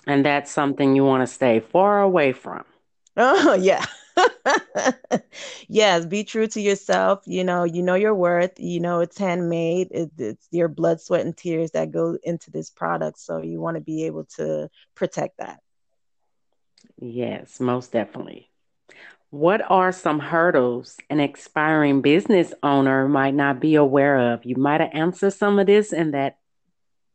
and 0.06 0.24
that's 0.24 0.50
something 0.50 0.96
you 0.96 1.04
want 1.04 1.22
to 1.22 1.32
stay 1.32 1.60
far 1.60 2.00
away 2.00 2.32
from. 2.32 2.64
Oh 3.16 3.54
yeah. 3.60 3.84
yes, 5.68 6.06
be 6.06 6.24
true 6.24 6.46
to 6.48 6.60
yourself. 6.60 7.22
You 7.26 7.44
know, 7.44 7.64
you 7.64 7.82
know 7.82 7.94
your 7.94 8.14
worth. 8.14 8.52
You 8.58 8.80
know 8.80 9.00
it's 9.00 9.18
handmade. 9.18 9.88
It, 9.90 10.10
it's 10.18 10.48
your 10.50 10.68
blood, 10.68 11.00
sweat, 11.00 11.26
and 11.26 11.36
tears 11.36 11.72
that 11.72 11.90
go 11.90 12.18
into 12.22 12.50
this 12.50 12.70
product. 12.70 13.18
So 13.20 13.42
you 13.42 13.60
want 13.60 13.76
to 13.76 13.80
be 13.80 14.06
able 14.06 14.24
to 14.36 14.70
protect 14.94 15.38
that. 15.38 15.60
Yes, 17.00 17.60
most 17.60 17.92
definitely. 17.92 18.50
What 19.30 19.60
are 19.70 19.92
some 19.92 20.20
hurdles 20.20 20.96
an 21.10 21.20
expiring 21.20 22.00
business 22.00 22.54
owner 22.62 23.08
might 23.08 23.34
not 23.34 23.60
be 23.60 23.74
aware 23.74 24.32
of? 24.32 24.44
You 24.44 24.56
might 24.56 24.80
have 24.80 24.90
answered 24.92 25.34
some 25.34 25.58
of 25.58 25.66
this 25.66 25.92
in 25.92 26.12
that 26.12 26.38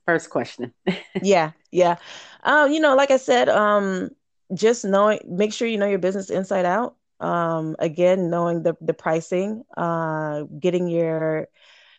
first 0.05 0.29
question. 0.29 0.73
yeah, 1.21 1.51
yeah. 1.71 1.95
Uh, 2.43 2.69
you 2.71 2.79
know, 2.79 2.95
like 2.95 3.09
I 3.09 3.17
said, 3.17 3.49
um, 3.49 4.11
just 4.53 4.85
knowing, 4.85 5.19
make 5.27 5.53
sure 5.53 5.67
you 5.67 5.77
know 5.77 5.87
your 5.87 5.99
business 5.99 6.29
inside 6.29 6.65
out. 6.65 6.95
Um, 7.19 7.75
again, 7.79 8.29
knowing 8.29 8.63
the 8.63 8.75
the 8.81 8.93
pricing, 8.93 9.63
uh, 9.75 10.43
getting 10.59 10.87
your, 10.87 11.47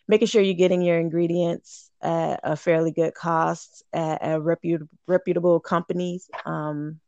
making 0.07 0.27
sure 0.27 0.41
you're 0.41 0.53
getting 0.53 0.81
your 0.81 0.99
ingredients 0.99 1.89
at 2.01 2.39
a 2.43 2.55
fairly 2.55 2.91
good 2.91 3.15
cost 3.15 3.83
at, 3.91 4.21
at 4.21 4.41
reputable 4.41 4.87
reputable 5.07 5.59
companies. 5.59 6.29
Um, 6.45 6.99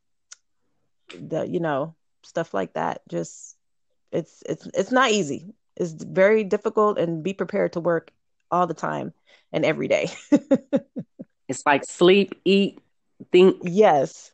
the 1.10 1.48
you 1.48 1.60
know 1.62 1.96
stuff 2.24 2.54
like 2.54 2.74
that. 2.74 3.02
Just 3.10 3.58
it's 4.12 4.44
it's 4.48 4.68
it's 4.74 4.92
not 4.92 5.12
easy. 5.12 5.54
It's 5.76 5.92
very 5.92 6.44
difficult, 6.44 6.98
and 6.98 7.24
be 7.24 7.34
prepared 7.34 7.74
to 7.74 7.80
work 7.80 8.12
all 8.52 8.68
the 8.68 8.74
time 8.74 9.14
and 9.52 9.66
every 9.66 9.88
day. 9.88 10.10
it's 11.48 11.64
like 11.66 11.86
sleep, 11.86 12.40
eat, 12.46 12.80
think. 13.32 13.58
Yes, 13.64 14.32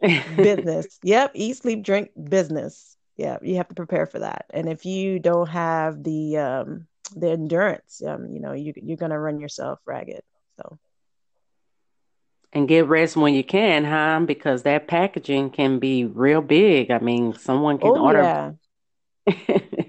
business. 0.36 0.98
Yep. 1.02 1.32
Eat, 1.34 1.56
sleep, 1.56 1.82
drink, 1.82 2.10
business. 2.28 2.96
Yeah. 3.16 3.38
You 3.42 3.56
have 3.56 3.68
to 3.68 3.74
prepare 3.74 4.06
for 4.06 4.20
that. 4.20 4.46
And 4.50 4.68
if 4.68 4.84
you 4.84 5.18
don't 5.18 5.48
have 5.48 6.02
the 6.02 6.38
um 6.38 6.86
the 7.14 7.30
endurance, 7.30 8.02
um, 8.06 8.28
you 8.30 8.40
know, 8.40 8.52
you 8.52 8.72
you're 8.76 8.96
gonna 8.96 9.18
run 9.18 9.38
yourself 9.40 9.78
ragged. 9.86 10.22
So 10.56 10.78
and 12.52 12.68
get 12.68 12.86
rest 12.86 13.16
when 13.16 13.34
you 13.34 13.44
can, 13.44 13.84
huh? 13.84 14.20
Because 14.26 14.62
that 14.62 14.88
packaging 14.88 15.50
can 15.50 15.78
be 15.78 16.04
real 16.04 16.42
big. 16.42 16.90
I 16.90 16.98
mean, 16.98 17.34
someone 17.34 17.78
can 17.78 17.90
oh, 17.90 18.04
order. 18.04 18.22
Yeah. 18.22 18.52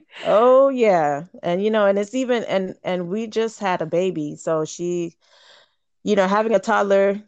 oh 0.26 0.70
yeah, 0.70 1.24
and 1.42 1.64
you 1.64 1.72
know, 1.72 1.86
and 1.86 1.98
it's 1.98 2.14
even 2.14 2.44
and 2.44 2.76
and 2.84 3.10
we 3.10 3.28
just 3.28 3.60
had 3.60 3.82
a 3.82 3.86
baby, 3.86 4.36
so 4.36 4.64
she, 4.64 5.16
you 6.04 6.16
know, 6.16 6.28
having 6.28 6.54
a 6.54 6.60
toddler 6.60 7.22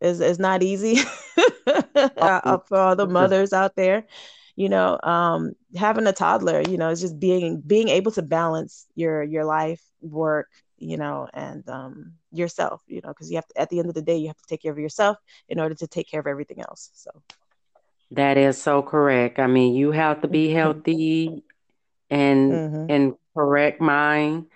is 0.00 0.20
is 0.20 0.38
not 0.38 0.62
easy 0.62 0.98
uh, 1.96 2.58
for 2.66 2.76
all 2.76 2.96
the 2.96 3.06
mothers 3.06 3.52
out 3.52 3.76
there 3.76 4.04
you 4.56 4.68
know 4.68 4.98
um, 5.02 5.52
having 5.76 6.06
a 6.06 6.12
toddler 6.12 6.62
you 6.68 6.76
know 6.76 6.90
is 6.90 7.00
just 7.00 7.18
being 7.18 7.60
being 7.60 7.88
able 7.88 8.12
to 8.12 8.22
balance 8.22 8.86
your 8.94 9.22
your 9.22 9.44
life 9.44 9.82
work 10.00 10.48
you 10.82 10.96
know 10.96 11.28
and 11.32 11.68
um, 11.68 12.12
yourself 12.32 12.82
you 12.86 13.00
know 13.02 13.08
because 13.08 13.30
you 13.30 13.36
have 13.36 13.46
to 13.46 13.60
at 13.60 13.70
the 13.70 13.78
end 13.78 13.88
of 13.88 13.94
the 13.94 14.02
day 14.02 14.16
you 14.16 14.28
have 14.28 14.36
to 14.36 14.46
take 14.46 14.62
care 14.62 14.72
of 14.72 14.78
yourself 14.78 15.16
in 15.48 15.60
order 15.60 15.74
to 15.74 15.86
take 15.86 16.08
care 16.10 16.20
of 16.20 16.26
everything 16.26 16.60
else 16.60 16.90
so 16.94 17.10
that 18.10 18.36
is 18.36 18.60
so 18.60 18.82
correct 18.82 19.38
i 19.38 19.46
mean 19.46 19.74
you 19.74 19.92
have 19.92 20.20
to 20.20 20.28
be 20.28 20.48
mm-hmm. 20.48 20.56
healthy 20.56 21.42
and 22.10 22.52
mm-hmm. 22.52 22.86
and 22.90 23.14
correct 23.34 23.80
mind 23.80 24.46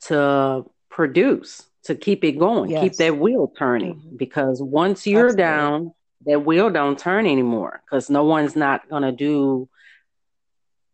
to 0.00 0.64
produce 0.88 1.68
to 1.88 1.94
keep 1.94 2.22
it 2.22 2.32
going, 2.32 2.70
yes. 2.70 2.82
keep 2.82 2.92
that 2.96 3.18
wheel 3.18 3.50
turning. 3.58 3.94
Mm-hmm. 3.94 4.16
Because 4.16 4.62
once 4.62 5.06
you're 5.06 5.28
Absolutely. 5.28 5.42
down, 5.42 5.94
that 6.26 6.44
wheel 6.44 6.68
don't 6.70 6.98
turn 6.98 7.26
anymore. 7.26 7.82
Because 7.84 8.10
no 8.10 8.24
one's 8.24 8.54
not 8.54 8.88
gonna 8.90 9.12
do 9.12 9.68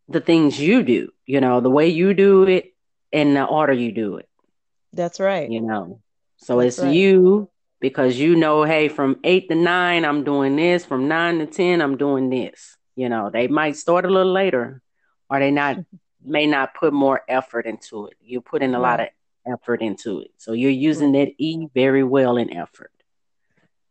the 0.08 0.20
things 0.20 0.60
you 0.60 0.82
do. 0.82 1.10
You 1.26 1.40
know, 1.40 1.60
the 1.60 1.70
way 1.70 1.88
you 1.88 2.14
do 2.14 2.44
it 2.44 2.74
and 3.12 3.34
the 3.34 3.44
order 3.44 3.72
you 3.72 3.90
do 3.90 4.16
it. 4.16 4.28
That's 4.94 5.20
right. 5.20 5.50
You 5.50 5.60
know, 5.60 6.00
so 6.36 6.60
That's 6.60 6.78
it's 6.78 6.84
right. 6.84 6.94
you 6.94 7.50
because 7.80 8.18
you 8.18 8.36
know, 8.36 8.64
hey, 8.64 8.88
from 8.88 9.18
eight 9.24 9.48
to 9.48 9.54
nine, 9.54 10.04
I'm 10.04 10.24
doing 10.24 10.56
this. 10.56 10.84
From 10.84 11.08
nine 11.08 11.38
to 11.38 11.46
ten, 11.46 11.82
I'm 11.82 11.96
doing 11.96 12.30
this. 12.30 12.76
You 12.96 13.08
know, 13.08 13.30
they 13.30 13.48
might 13.48 13.76
start 13.76 14.04
a 14.04 14.08
little 14.08 14.32
later, 14.32 14.80
or 15.28 15.38
they 15.38 15.50
not 15.50 15.78
may 16.24 16.46
not 16.46 16.74
put 16.74 16.92
more 16.92 17.22
effort 17.28 17.66
into 17.66 18.06
it. 18.06 18.14
You 18.20 18.40
put 18.40 18.62
in 18.62 18.74
a 18.74 18.78
lot 18.78 19.00
of 19.00 19.08
effort 19.46 19.82
into 19.82 20.20
it. 20.20 20.30
So 20.38 20.52
you're 20.52 20.70
using 20.70 21.12
that 21.12 21.32
E 21.38 21.66
very 21.74 22.02
well 22.02 22.36
in 22.36 22.52
effort. 22.56 22.92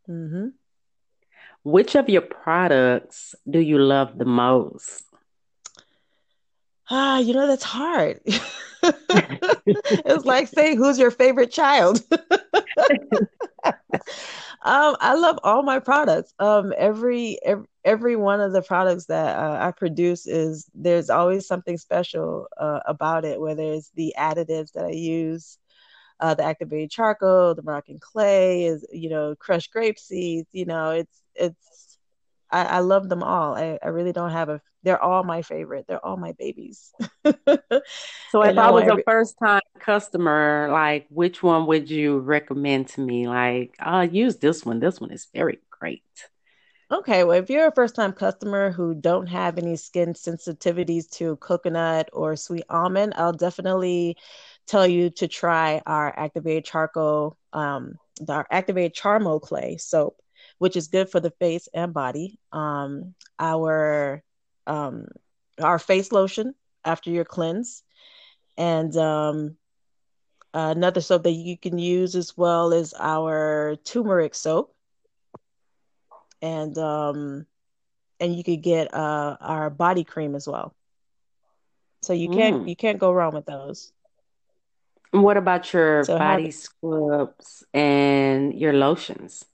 Mm-hmm. 0.09 0.47
Which 1.63 1.95
of 1.95 2.09
your 2.09 2.21
products 2.21 3.35
do 3.49 3.59
you 3.59 3.77
love 3.77 4.17
the 4.17 4.25
most? 4.25 5.03
Ah, 6.89 7.19
you 7.19 7.33
know, 7.33 7.47
that's 7.47 7.63
hard. 7.63 8.19
it's 10.05 10.25
like 10.25 10.47
saying, 10.47 10.77
who's 10.77 10.99
your 10.99 11.11
favorite 11.11 11.51
child? 11.51 12.01
um, 13.63 14.95
I 14.99 15.15
love 15.15 15.39
all 15.43 15.63
my 15.63 15.79
products. 15.79 16.33
Um, 16.39 16.73
every, 16.77 17.37
every 17.43 17.65
every 17.85 18.15
one 18.15 18.39
of 18.39 18.53
the 18.53 18.61
products 18.61 19.05
that 19.07 19.37
uh, 19.37 19.57
I 19.59 19.71
produce 19.71 20.25
is 20.27 20.69
there's 20.73 21.09
always 21.09 21.47
something 21.47 21.77
special 21.77 22.47
uh, 22.57 22.79
about 22.85 23.25
it, 23.25 23.39
whether 23.41 23.63
it's 23.63 23.91
the 23.95 24.13
additives 24.17 24.71
that 24.73 24.85
I 24.85 24.91
use, 24.91 25.57
uh, 26.19 26.33
the 26.33 26.43
activated 26.43 26.91
charcoal, 26.91 27.55
the 27.55 27.63
Moroccan 27.63 27.99
clay, 27.99 28.65
is 28.65 28.85
you 28.91 29.09
know 29.09 29.35
crushed 29.37 29.71
grape 29.71 29.99
seeds. 29.99 30.49
You 30.53 30.65
know, 30.65 30.91
it's 30.91 31.21
it's 31.35 31.97
I, 32.51 32.63
I 32.63 32.79
love 32.79 33.09
them 33.09 33.23
all. 33.23 33.55
I, 33.55 33.79
I 33.83 33.89
really 33.89 34.13
don't 34.13 34.31
have 34.31 34.49
a. 34.49 34.61
They're 34.83 35.01
all 35.01 35.23
my 35.23 35.41
favorite. 35.41 35.85
They're 35.87 36.05
all 36.05 36.17
my 36.17 36.33
babies. 36.33 36.93
so 37.25 38.43
if 38.43 38.57
I 38.57 38.71
was 38.71 38.87
a 38.87 39.01
first 39.03 39.35
time 39.41 39.61
customer, 39.79 40.69
like 40.71 41.07
which 41.09 41.41
one 41.41 41.65
would 41.67 41.89
you 41.89 42.19
recommend 42.19 42.89
to 42.89 43.01
me? 43.01 43.27
Like, 43.27 43.75
I'll 43.79 44.05
use 44.05 44.37
this 44.37 44.65
one. 44.65 44.79
This 44.79 44.99
one 44.99 45.11
is 45.11 45.27
very 45.33 45.59
great. 45.69 46.03
Okay, 46.91 47.23
well, 47.23 47.41
if 47.41 47.49
you're 47.49 47.67
a 47.67 47.71
first-time 47.71 48.13
customer 48.13 48.71
who 48.71 48.93
don't 48.93 49.25
have 49.25 49.57
any 49.57 49.75
skin 49.77 50.13
sensitivities 50.13 51.09
to 51.11 51.37
coconut 51.37 52.09
or 52.13 52.35
sweet 52.35 52.65
almond, 52.69 53.13
I'll 53.15 53.33
definitely 53.33 54.15
tell 54.67 54.85
you 54.85 55.09
to 55.11 55.27
try 55.27 55.81
our 55.87 56.13
activated 56.15 56.65
charcoal, 56.65 57.35
um, 57.51 57.95
our 58.29 58.45
activated 58.51 58.93
charmo 58.93 59.41
clay 59.41 59.77
soap, 59.77 60.21
which 60.59 60.75
is 60.75 60.87
good 60.87 61.09
for 61.09 61.19
the 61.19 61.31
face 61.31 61.67
and 61.73 61.93
body. 61.95 62.37
Um, 62.51 63.15
our 63.39 64.21
um, 64.67 65.07
our 65.61 65.79
face 65.79 66.11
lotion 66.11 66.55
after 66.85 67.09
your 67.09 67.25
cleanse, 67.25 67.83
and 68.57 68.95
um, 68.97 69.57
another 70.53 71.01
soap 71.01 71.23
that 71.23 71.31
you 71.31 71.57
can 71.57 71.77
use 71.77 72.15
as 72.15 72.37
well 72.37 72.71
is 72.73 72.93
our 72.99 73.75
turmeric 73.83 74.35
soap, 74.35 74.73
and 76.41 76.77
um, 76.77 77.45
and 78.19 78.35
you 78.35 78.43
could 78.43 78.61
get 78.61 78.93
uh, 78.93 79.37
our 79.39 79.69
body 79.69 80.03
cream 80.03 80.35
as 80.35 80.47
well. 80.47 80.73
So 82.01 82.13
you 82.13 82.29
can't 82.29 82.57
Mm. 82.57 82.67
you 82.67 82.75
can't 82.75 82.99
go 82.99 83.11
wrong 83.11 83.33
with 83.33 83.45
those. 83.45 83.91
What 85.11 85.37
about 85.37 85.73
your 85.73 86.05
So 86.05 86.17
body 86.17 86.51
scrubs 86.51 87.63
and 87.73 88.53
your 88.53 88.73
lotions? 88.73 89.45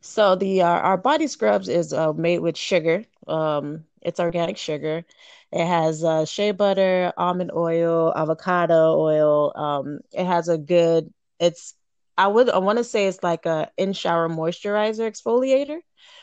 so 0.00 0.34
the 0.36 0.62
uh, 0.62 0.66
our 0.68 0.96
body 0.96 1.26
scrubs 1.26 1.68
is 1.68 1.92
uh, 1.92 2.12
made 2.12 2.40
with 2.40 2.56
sugar. 2.56 3.04
Um, 3.26 3.84
it's 4.02 4.20
organic 4.20 4.56
sugar. 4.56 5.04
It 5.52 5.66
has 5.66 6.04
uh, 6.04 6.24
shea 6.24 6.52
butter, 6.52 7.12
almond 7.16 7.50
oil, 7.54 8.12
avocado 8.16 8.98
oil. 8.98 9.52
Um, 9.56 10.00
it 10.12 10.24
has 10.24 10.48
a 10.48 10.58
good. 10.58 11.12
It's 11.40 11.74
I 12.16 12.26
would 12.28 12.48
I 12.50 12.58
want 12.58 12.78
to 12.78 12.84
say 12.84 13.06
it's 13.06 13.22
like 13.22 13.46
a 13.46 13.70
in 13.76 13.92
shower 13.92 14.28
moisturizer 14.28 15.10
exfoliator. 15.10 15.78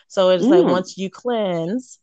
So 0.08 0.30
it's 0.30 0.50
like 0.50 0.64
Mm. 0.64 0.68
once 0.68 0.98
you 0.98 1.10
cleanse, 1.10 2.00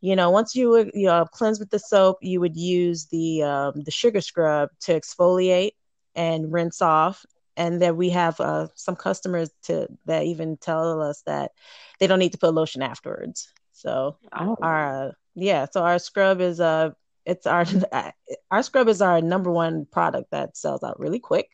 you 0.00 0.16
know, 0.16 0.30
once 0.30 0.54
you 0.54 0.70
would 0.70 0.90
you 0.94 1.06
know, 1.06 1.26
cleanse 1.32 1.58
with 1.58 1.70
the 1.70 1.78
soap, 1.78 2.18
you 2.22 2.40
would 2.40 2.56
use 2.56 3.06
the 3.10 3.42
um, 3.42 3.72
the 3.84 3.90
sugar 3.90 4.20
scrub 4.20 4.70
to 4.82 4.98
exfoliate 4.98 5.72
and 6.14 6.52
rinse 6.52 6.82
off. 6.82 7.24
And 7.56 7.80
then 7.80 7.96
we 7.96 8.10
have 8.10 8.40
uh, 8.40 8.68
some 8.74 8.96
customers 8.96 9.50
to 9.64 9.88
that 10.06 10.24
even 10.24 10.56
tell 10.56 11.00
us 11.02 11.22
that 11.26 11.52
they 11.98 12.06
don't 12.06 12.18
need 12.18 12.32
to 12.32 12.38
put 12.38 12.54
lotion 12.54 12.82
afterwards. 12.82 13.52
So 13.82 14.16
Oh. 14.32 14.56
our 14.62 15.12
yeah, 15.34 15.66
so 15.70 15.82
our 15.82 15.98
scrub 15.98 16.40
is 16.40 16.60
uh 16.60 16.90
it's 17.26 17.46
our 17.46 17.64
our 18.50 18.62
scrub 18.62 18.88
is 18.88 19.02
our 19.02 19.20
number 19.20 19.50
one 19.50 19.86
product 19.90 20.30
that 20.30 20.56
sells 20.56 20.82
out 20.82 21.00
really 21.00 21.18
quick. 21.20 21.48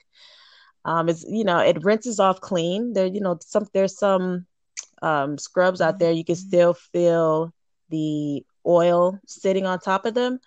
Um, 0.84 1.08
it's 1.08 1.24
you 1.24 1.44
know 1.44 1.58
it 1.58 1.84
rinses 1.84 2.20
off 2.20 2.40
clean. 2.40 2.92
There 2.92 3.06
you 3.06 3.20
know 3.20 3.38
some 3.40 3.66
there's 3.72 3.98
some 3.98 4.46
um, 5.02 5.38
scrubs 5.38 5.80
out 5.80 5.98
there, 5.98 6.12
you 6.12 6.24
can 6.24 6.36
still 6.36 6.74
feel 6.74 7.52
the 7.90 8.44
oil 8.66 9.18
sitting 9.26 9.66
on 9.66 9.78
top 9.78 10.06
of 10.06 10.14
them. 10.14 10.40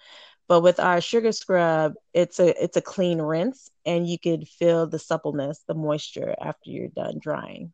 But 0.48 0.62
with 0.62 0.80
our 0.80 1.00
sugar 1.00 1.32
scrub, 1.32 1.94
it's 2.14 2.40
a 2.40 2.64
it's 2.64 2.76
a 2.78 2.82
clean 2.82 3.22
rinse, 3.22 3.70
and 3.86 4.08
you 4.08 4.20
could 4.20 4.48
feel 4.48 4.86
the 4.86 5.00
suppleness, 5.00 5.64
the 5.68 5.74
moisture 5.74 6.36
after 6.40 6.70
you're 6.70 6.90
done 6.90 7.20
drying. 7.22 7.72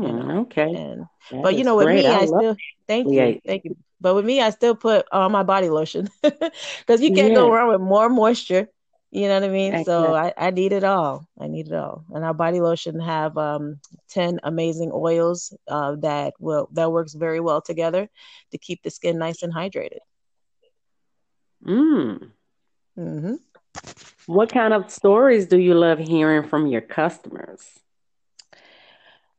You 0.00 0.12
Mm, 0.12 0.30
know, 0.30 0.42
okay. 0.42 0.68
and 0.72 1.06
but 1.42 1.56
you 1.56 1.64
know, 1.64 1.76
with 1.76 1.90
great. 1.90 1.90
me, 1.90 2.14
I 2.14 2.16
I 2.16 2.26
still 2.26 2.56
thank 2.86 3.12
you, 3.12 3.34
Create. 3.34 3.44
thank 3.46 3.64
you. 3.64 3.70
But 4.00 4.14
with 4.14 4.24
me, 4.24 4.40
I 4.40 4.50
still 4.50 4.74
put 4.74 5.06
on 5.12 5.32
my 5.32 5.42
body 5.42 5.68
lotion 5.70 6.08
because 6.22 7.00
you 7.00 7.12
can't 7.12 7.34
go 7.34 7.50
wrong 7.50 7.68
with 7.70 7.80
more 7.80 8.08
moisture. 8.08 8.68
You 9.10 9.28
know 9.28 9.34
what 9.34 9.44
I 9.44 9.48
mean? 9.48 9.76
So. 9.76 10.14
I, 10.14 10.32
I 10.36 10.50
need 10.50 10.72
it 10.72 10.84
all. 10.84 11.26
I 11.40 11.46
need 11.48 11.68
it 11.68 11.74
all. 11.74 12.04
And 12.14 12.24
our 12.24 12.34
body 12.34 12.60
lotion 12.60 13.00
have 13.00 13.36
um 13.36 13.80
10 14.08 14.38
amazing 14.42 14.90
oils 14.94 15.52
uh 15.68 15.96
that 16.00 16.34
will 16.40 16.68
that 16.72 16.90
works 16.92 17.14
very 17.14 17.40
well 17.40 17.60
together 17.60 18.08
to 18.52 18.58
keep 18.58 18.82
the 18.82 18.90
skin 18.90 19.18
nice 19.18 19.42
and 19.42 19.54
hydrated. 19.54 20.00
Mm. 21.66 22.32
hmm 22.96 23.36
What 24.26 24.52
kind 24.52 24.72
of 24.72 24.90
stories 24.90 25.46
do 25.46 25.58
you 25.58 25.74
love 25.74 25.98
hearing 25.98 26.42
from 26.46 26.66
your 26.66 26.80
customers? 26.82 27.80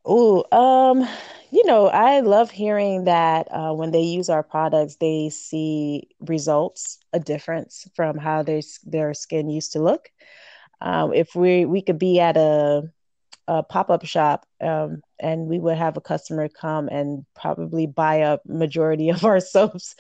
Oh, 0.04 0.44
um, 0.52 1.08
you 1.52 1.64
know, 1.66 1.88
I 1.88 2.22
love 2.22 2.50
hearing 2.50 3.04
that 3.06 3.48
uh, 3.52 3.74
when 3.74 3.92
they 3.92 4.02
use 4.02 4.30
our 4.30 4.44
products, 4.44 4.96
they 4.96 5.30
see 5.30 6.10
results, 6.20 6.98
a 7.14 7.20
difference 7.20 7.88
from 7.96 8.18
how 8.18 8.42
their 8.44 8.62
their 8.86 9.14
skin 9.14 9.50
used 9.50 9.74
to 9.74 9.80
look. 9.80 10.10
Um, 10.82 11.14
if 11.14 11.36
we 11.36 11.66
we 11.66 11.82
could 11.82 12.00
be 12.00 12.20
at 12.20 12.38
a, 12.38 12.84
a 13.48 13.64
pop-up 13.64 14.06
shop, 14.06 14.46
um, 14.62 15.02
and 15.20 15.48
we 15.48 15.60
would 15.60 15.78
have 15.78 15.98
a 15.98 16.02
customer 16.02 16.50
come 16.50 16.90
and 16.90 17.26
probably 17.36 17.88
buy 17.88 18.18
a 18.18 18.40
majority 18.48 19.10
of 19.12 19.26
our 19.26 19.40
soaps 19.42 19.96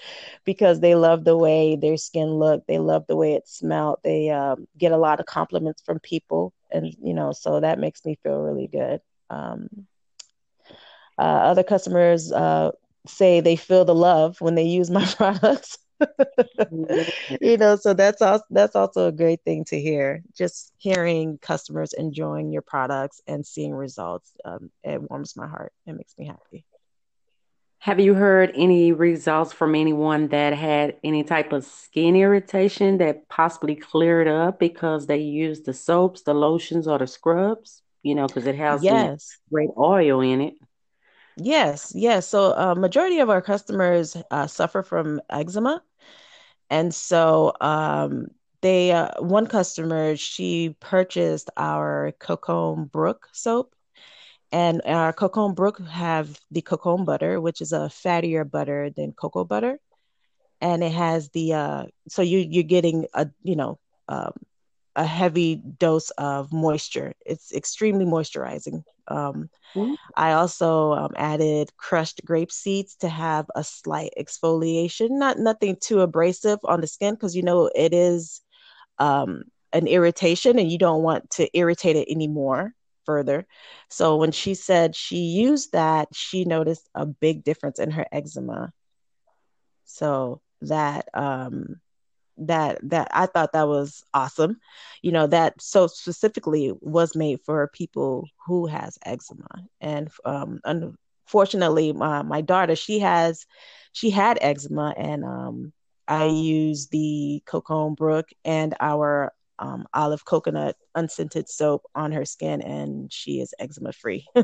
because 0.46 0.80
they 0.82 0.96
love 0.96 1.26
the 1.26 1.38
way 1.38 1.76
their 1.78 1.98
skin 1.98 2.30
looked, 2.30 2.68
they 2.68 2.80
love 2.80 3.06
the 3.08 3.18
way 3.18 3.34
it 3.34 3.48
smelled, 3.48 4.00
they 4.04 4.30
um, 4.32 4.68
get 4.78 4.92
a 4.94 4.98
lot 4.98 5.20
of 5.20 5.26
compliments 5.28 5.82
from 5.84 6.00
people, 6.00 6.54
and 6.72 6.96
you 7.04 7.14
know, 7.14 7.32
so 7.34 7.60
that 7.62 7.80
makes 7.80 8.06
me 8.06 8.18
feel 8.24 8.40
really 8.42 8.68
good. 8.68 9.02
Um, 9.30 9.88
uh, 11.22 11.42
other 11.52 11.64
customers 11.64 12.32
uh, 12.34 12.72
say 13.08 13.42
they 13.42 13.56
feel 13.56 13.86
the 13.86 13.96
love 13.96 14.42
when 14.42 14.56
they 14.56 14.64
use 14.64 14.90
my 14.90 15.06
products. 15.18 15.78
You 17.42 17.58
know, 17.58 17.76
so 17.76 17.94
that's 17.94 18.22
also 18.22 18.44
that's 18.50 18.76
also 18.76 19.08
a 19.08 19.12
great 19.12 19.42
thing 19.44 19.66
to 19.66 19.80
hear. 19.80 20.24
Just 20.36 20.74
hearing 20.78 21.38
customers 21.40 21.94
enjoying 21.94 22.52
your 22.52 22.62
products 22.62 23.22
and 23.28 23.46
seeing 23.46 23.74
results, 23.74 24.34
um, 24.46 24.72
it 24.84 25.02
warms 25.10 25.36
my 25.38 25.48
heart. 25.48 25.74
It 25.88 25.94
makes 25.94 26.16
me 26.18 26.28
happy. 26.28 26.66
Have 27.80 28.00
you 28.00 28.14
heard 28.14 28.52
any 28.56 28.92
results 28.92 29.54
from 29.54 29.76
anyone 29.76 30.28
that 30.30 30.54
had 30.54 30.98
any 31.04 31.24
type 31.24 31.52
of 31.52 31.66
skin 31.66 32.16
irritation 32.16 33.00
that 33.00 33.28
possibly 33.30 33.76
cleared 33.76 34.28
up 34.28 34.60
because 34.60 35.08
they 35.08 35.18
used 35.18 35.66
the 35.66 35.74
soaps, 35.74 36.22
the 36.24 36.34
lotions, 36.34 36.88
or 36.88 37.00
the 37.00 37.08
scrubs? 37.08 37.82
You 38.04 38.16
know, 38.16 38.28
because 38.28 38.46
it 38.48 38.56
has 38.56 38.88
Yes, 38.88 39.40
great 39.52 39.72
oil 39.78 40.22
in 40.22 40.42
it. 40.42 40.56
Yes, 41.38 41.92
yes. 41.96 42.28
So, 42.28 42.54
uh, 42.58 42.76
majority 42.76 43.20
of 43.20 43.30
our 43.30 43.42
customers 43.42 44.16
uh, 44.32 44.48
suffer 44.48 44.84
from 44.84 45.22
eczema, 45.30 45.82
and 46.70 46.94
so 46.94 47.54
um, 47.62 48.28
they 48.62 48.92
uh, 48.92 49.10
one 49.22 49.48
customer 49.48 50.16
she 50.16 50.76
purchased 50.80 51.50
our 51.58 52.14
Cocoa 52.20 52.76
Brook 52.76 53.28
soap 53.34 53.74
And 54.52 54.82
our 54.86 55.14
Cocoa 55.14 55.50
Brook 55.54 55.80
have 55.82 56.40
the 56.52 56.62
cocoa 56.62 56.98
butter, 57.04 57.40
which 57.42 57.62
is 57.62 57.72
a 57.74 57.90
fattier 57.90 58.50
butter 58.50 58.90
than 58.96 59.14
cocoa 59.14 59.46
butter, 59.46 59.80
and 60.62 60.84
it 60.84 60.92
has 60.92 61.30
the 61.30 61.54
uh, 61.54 61.86
so 62.08 62.22
you 62.22 62.40
you're 62.40 62.64
getting 62.64 63.06
a 63.14 63.28
you 63.44 63.56
know 63.56 63.80
um, 64.08 64.34
a 64.96 65.06
heavy 65.06 65.56
dose 65.80 66.10
of 66.12 66.52
moisture. 66.54 67.14
It's 67.26 67.54
extremely 67.54 68.06
moisturizing. 68.06 68.84
Um, 69.12 69.50
I 70.16 70.34
also 70.34 70.94
um, 70.94 71.12
added 71.16 71.70
crushed 71.78 72.22
grape 72.26 72.52
seeds 72.52 72.96
to 72.98 73.10
have 73.10 73.46
a 73.56 73.64
slight 73.64 74.12
exfoliation, 74.20 75.12
not 75.12 75.38
nothing 75.38 75.78
too 75.80 76.02
abrasive 76.02 76.60
on 76.66 76.82
the 76.82 76.88
skin 76.88 77.16
because 77.16 77.36
you 77.36 77.44
know 77.44 77.70
it 77.76 77.94
is 77.94 78.42
um, 79.00 79.44
an 79.74 79.88
irritation 79.88 80.60
and 80.60 80.72
you 80.72 80.78
don't 80.78 81.04
want 81.04 81.30
to 81.32 81.50
irritate 81.58 81.96
it 81.96 82.10
anymore 82.10 82.74
further. 83.06 83.46
So 83.90 84.18
when 84.18 84.32
she 84.32 84.54
said 84.54 84.96
she 84.96 85.18
used 85.18 85.72
that, 85.72 86.10
she 86.14 86.46
noticed 86.46 86.88
a 86.94 87.06
big 87.06 87.44
difference 87.44 87.80
in 87.80 87.92
her 87.92 88.06
eczema. 88.12 88.72
So 89.86 90.42
that 90.62 91.10
um 91.14 91.82
that 92.38 92.80
that 92.90 93.10
I 93.12 93.26
thought 93.26 93.54
that 93.54 93.68
was 93.68 94.04
awesome. 94.14 94.58
You 95.02 95.12
know, 95.12 95.28
that 95.28 95.62
so 95.62 95.88
specifically 95.88 96.74
was 96.82 97.16
made 97.16 97.40
for 97.46 97.68
people 97.74 98.28
who 98.46 98.68
has 98.68 98.98
eczema. 99.06 99.48
And 99.80 100.10
um 100.26 100.60
unfortunately 100.64 101.94
my 101.94 102.22
my 102.24 102.42
daughter, 102.42 102.76
she 102.76 103.00
has 103.00 103.46
she 103.94 104.10
had 104.10 104.38
eczema 104.42 104.94
and 104.98 105.24
um 105.24 105.74
I 106.08 106.26
use 106.26 106.88
the 106.88 107.42
Cocoa 107.46 107.92
Brook 107.92 108.30
and 108.44 108.76
our 108.82 109.32
um, 109.60 109.86
olive 109.94 110.26
coconut 110.26 110.76
unscented 110.96 111.48
soap 111.48 111.84
on 111.96 112.12
her 112.12 112.26
skin 112.26 112.62
and 112.62 113.14
she 113.14 113.40
is 113.40 113.54
eczema 113.60 113.94
free. 113.94 114.26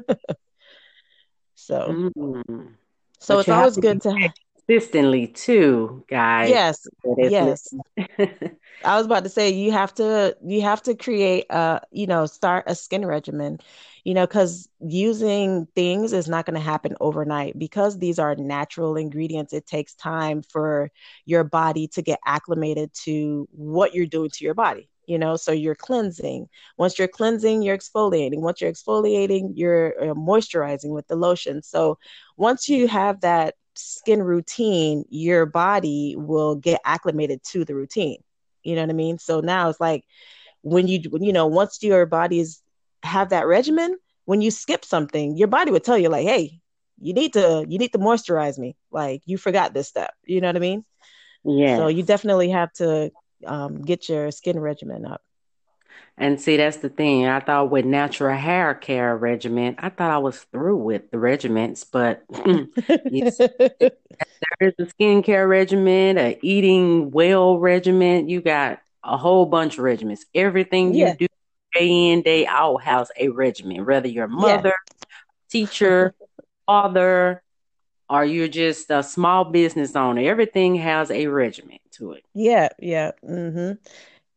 so 1.56 2.12
mm. 2.18 2.76
so 3.20 3.36
But 3.36 3.40
it's 3.40 3.50
always 3.50 3.76
to 3.76 3.82
good 3.82 4.02
to 4.04 4.10
it 4.16 4.32
consistently 4.68 5.28
too, 5.28 6.04
guys. 6.10 6.62
yes, 6.66 6.88
yes. 7.18 7.74
I 8.84 8.96
was 8.96 9.06
about 9.06 9.24
to 9.24 9.30
say 9.30 9.50
you 9.50 9.72
have 9.72 9.94
to 9.96 10.38
you 10.46 10.62
have 10.62 10.82
to 10.84 10.96
create 10.96 11.46
a 11.50 11.82
you 11.92 12.08
know 12.08 12.26
start 12.26 12.66
a 12.68 12.76
skin 12.76 13.06
regimen, 13.06 13.60
you 14.04 14.14
know, 14.14 14.26
because 14.28 14.70
using 14.80 15.68
things 15.76 16.14
is 16.14 16.28
not 16.30 16.46
going 16.46 16.54
to 16.56 16.62
happen 16.62 16.96
overnight 17.02 17.58
because 17.58 17.98
these 17.98 18.20
are 18.20 18.36
natural 18.36 18.96
ingredients. 18.96 19.54
It 19.54 19.66
takes 19.68 19.96
time 19.96 20.44
for 20.44 20.92
your 21.26 21.44
body 21.44 21.88
to 21.90 22.02
get 22.02 22.20
acclimated 22.26 22.94
to 23.06 23.48
what 23.52 23.94
you're 23.96 24.06
doing 24.06 24.30
to 24.32 24.46
your 24.46 24.54
body. 24.54 24.90
you 25.08 25.18
know 25.18 25.36
so 25.38 25.52
you're 25.52 25.76
cleansing 25.76 26.48
once 26.78 27.00
you're 27.00 27.08
cleansing 27.08 27.62
you're 27.64 27.78
exfoliating 27.78 28.40
once 28.42 28.62
you're 28.62 28.72
exfoliating 28.72 29.52
you're 29.56 29.94
uh, 30.02 30.14
moisturizing 30.14 30.92
with 30.98 31.08
the 31.08 31.16
lotion 31.16 31.62
so 31.64 31.98
once 32.38 32.68
you 32.70 32.88
have 32.88 33.22
that 33.22 33.56
skin 33.78 34.22
routine 34.24 35.06
your 35.10 35.46
body 35.46 36.16
will 36.18 36.56
get 36.56 36.82
acclimated 36.86 37.44
to 37.52 37.66
the 37.66 37.76
routine. 37.76 38.22
You 38.64 38.76
know 38.76 38.82
what 38.82 38.90
i 38.90 38.94
mean? 38.94 39.18
So 39.20 39.42
now 39.42 39.70
it's 39.70 39.80
like 39.80 40.06
when 40.62 40.88
you 40.88 41.00
you 41.22 41.34
know 41.34 41.48
once 41.48 41.82
your 41.84 42.06
body's 42.06 42.62
have 43.04 43.30
that 43.30 43.48
regimen 43.48 43.98
when 44.26 44.42
you 44.42 44.52
skip 44.52 44.84
something 44.84 45.38
your 45.38 45.48
body 45.48 45.72
would 45.72 45.84
tell 45.84 45.98
you 45.98 46.10
like 46.10 46.26
hey 46.26 46.60
you 47.00 47.14
need 47.14 47.34
to 47.34 47.66
you 47.68 47.78
need 47.80 47.92
to 47.94 48.00
moisturize 48.00 48.58
me. 48.58 48.76
Like 48.92 49.22
you 49.26 49.38
forgot 49.38 49.74
this 49.74 49.88
step 49.88 50.14
you 50.26 50.42
know 50.42 50.48
what 50.48 50.58
i 50.58 50.60
mean? 50.60 50.86
Yeah 51.44 51.76
so 51.76 51.88
you 51.88 52.04
definitely 52.04 52.50
have 52.50 52.72
to 52.74 53.12
um, 53.46 53.82
get 53.82 54.10
your 54.10 54.32
skin 54.32 54.60
regimen 54.60 55.06
up. 55.06 55.22
And 56.20 56.42
see, 56.42 56.58
that's 56.58 56.78
the 56.78 56.90
thing. 56.90 57.28
I 57.28 57.40
thought 57.40 57.70
with 57.70 57.86
natural 57.86 58.36
hair 58.36 58.74
care 58.74 59.16
regimen, 59.16 59.76
I 59.78 59.90
thought 59.90 60.10
I 60.10 60.18
was 60.18 60.40
through 60.52 60.78
with 60.78 61.12
the 61.12 61.20
regiments, 61.20 61.84
but 61.84 62.24
yes, 63.06 63.38
there 63.38 63.92
is 64.62 64.74
a 64.80 64.86
skincare 64.86 65.48
regimen, 65.48 66.18
a 66.18 66.40
eating 66.42 67.12
well 67.12 67.60
regimen. 67.60 68.30
You 68.30 68.42
got 68.42 68.80
a 69.04 69.16
whole 69.16 69.46
bunch 69.46 69.78
of 69.78 69.84
regimens. 69.84 70.22
Everything 70.34 70.96
you 70.96 71.06
yeah. 71.06 71.16
do 71.16 71.28
day 71.74 72.12
in, 72.12 72.24
day 72.24 72.48
out 72.48 72.78
has 72.78 73.12
a 73.20 73.30
regimen, 73.30 73.86
whether 73.86 74.08
you're 74.08 74.28
mother, 74.28 74.74
yeah. 74.74 75.06
teacher, 75.50 76.16
father, 76.66 77.44
or 78.10 78.26
you're 78.26 78.48
just 78.48 78.90
a 78.90 79.04
small 79.04 79.46
business 79.46 79.96
owner. 79.96 80.22
Everything 80.22 80.76
has 80.76 81.12
a 81.12 81.28
regimen 81.28 81.78
to 81.92 82.14
it. 82.14 82.24
Yeah, 82.34 82.70
yeah. 82.80 83.12
Mm-hmm. 83.24 83.74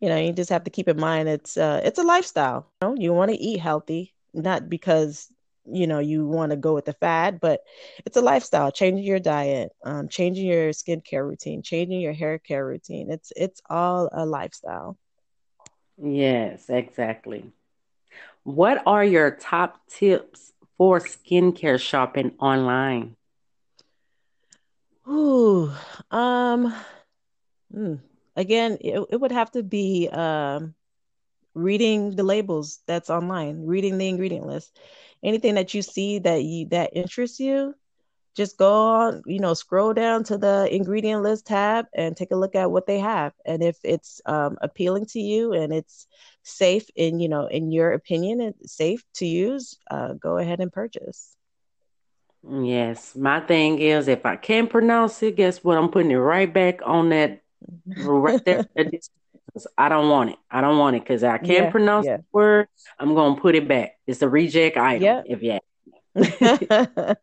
You 0.01 0.09
know, 0.09 0.17
you 0.17 0.33
just 0.33 0.51
have 0.51 0.65
to 0.65 0.71
keep 0.71 0.89
in 0.89 0.99
mind 0.99 1.29
it's 1.29 1.57
uh 1.57 1.81
it's 1.85 1.99
a 1.99 2.03
lifestyle. 2.03 2.67
You 2.71 2.89
know, 2.89 2.95
you 2.97 3.13
want 3.13 3.31
to 3.31 3.37
eat 3.39 3.61
healthy, 3.61 4.15
not 4.35 4.69
because 4.69 5.29
you 5.67 5.87
know 5.87 5.99
you 5.99 6.27
want 6.27 6.51
to 6.51 6.57
go 6.57 6.75
with 6.75 6.87
the 6.87 6.93
fad, 6.95 7.41
but 7.41 7.61
it's 8.07 8.17
a 8.17 8.23
lifestyle. 8.23 8.71
Changing 8.73 9.05
your 9.05 9.21
diet, 9.21 9.73
um, 9.85 10.09
changing 10.09 10.47
your 10.47 10.71
skincare 10.71 11.27
routine, 11.29 11.63
changing 11.63 12.01
your 12.01 12.13
hair 12.15 12.39
care 12.39 12.67
routine. 12.67 13.11
It's 13.11 13.33
it's 13.37 13.61
all 13.71 14.09
a 14.13 14.25
lifestyle. 14.27 14.97
Yes, 16.03 16.69
exactly. 16.71 17.53
What 18.45 18.83
are 18.87 19.05
your 19.05 19.31
top 19.31 19.87
tips 19.89 20.53
for 20.77 21.01
skincare 21.01 21.79
shopping 21.81 22.35
online? 22.41 23.17
Ooh, 25.09 25.71
um, 26.11 26.75
mm, 27.75 27.99
again, 28.37 28.79
it, 28.81 29.01
it 29.11 29.17
would 29.21 29.33
have 29.33 29.51
to 29.53 29.63
be 29.63 30.09
um, 30.13 30.75
reading 31.55 32.15
the 32.17 32.23
labels 32.25 32.81
that's 32.87 33.11
online, 33.11 33.67
reading 33.67 33.99
the 33.99 34.09
ingredient 34.09 34.47
list. 34.47 34.79
Anything 35.23 35.55
that 35.55 35.75
you 35.75 35.83
see 35.83 36.19
that 36.21 36.43
you 36.43 36.67
that 36.71 36.91
interests 36.95 37.41
you, 37.41 37.75
just 38.37 38.57
go 38.59 38.73
on, 38.73 39.23
you 39.27 39.41
know, 39.41 39.55
scroll 39.55 39.93
down 39.93 40.25
to 40.25 40.39
the 40.39 40.69
ingredient 40.71 41.23
list 41.23 41.47
tab 41.47 41.87
and 41.95 42.17
take 42.17 42.31
a 42.31 42.37
look 42.37 42.55
at 42.55 42.71
what 42.71 42.87
they 42.87 42.99
have. 43.01 43.33
And 43.45 43.63
if 43.63 43.79
it's 43.85 44.21
um, 44.27 44.57
appealing 44.61 45.07
to 45.07 45.21
you 45.21 45.53
and 45.53 45.73
it's 45.73 46.07
safe 46.43 46.89
in, 46.97 47.21
you 47.21 47.29
know, 47.29 47.47
in 47.47 47.71
your 47.73 47.93
opinion, 47.93 48.41
it's 48.41 48.73
safe 48.75 49.05
to 49.15 49.27
use, 49.27 49.79
uh, 49.91 50.15
go 50.15 50.39
ahead 50.39 50.61
and 50.61 50.73
purchase. 50.73 51.37
Yes, 52.49 53.17
my 53.17 53.41
thing 53.41 53.79
is 53.79 54.09
if 54.09 54.25
I 54.25 54.37
can't 54.37 54.71
pronounce 54.71 55.23
it, 55.23 55.37
guess 55.37 55.63
what? 55.65 55.79
I'm 55.79 55.91
putting 55.91 56.11
it 56.11 56.17
right 56.17 56.53
back 56.53 56.81
on 56.85 57.11
that 57.11 57.43
right 57.87 58.45
there. 58.45 58.67
I 59.77 59.89
don't 59.89 60.09
want 60.09 60.31
it. 60.31 60.37
I 60.51 60.61
don't 60.61 60.79
want 60.79 60.97
it 60.97 61.03
because 61.03 61.25
I 61.25 61.39
can't 61.39 61.49
yeah, 61.49 61.71
pronounce 61.71 62.07
yeah. 62.07 62.19
the 62.19 62.25
word. 62.33 62.69
I'm 62.99 63.15
gonna 63.15 63.41
put 63.41 63.55
it 63.55 63.67
back. 63.67 63.99
It's 64.07 64.23
a 64.23 64.29
reject 64.29 64.77
item. 64.77 65.03
Yeah. 65.03 65.23
If 65.27 65.43
yeah. 65.43 65.59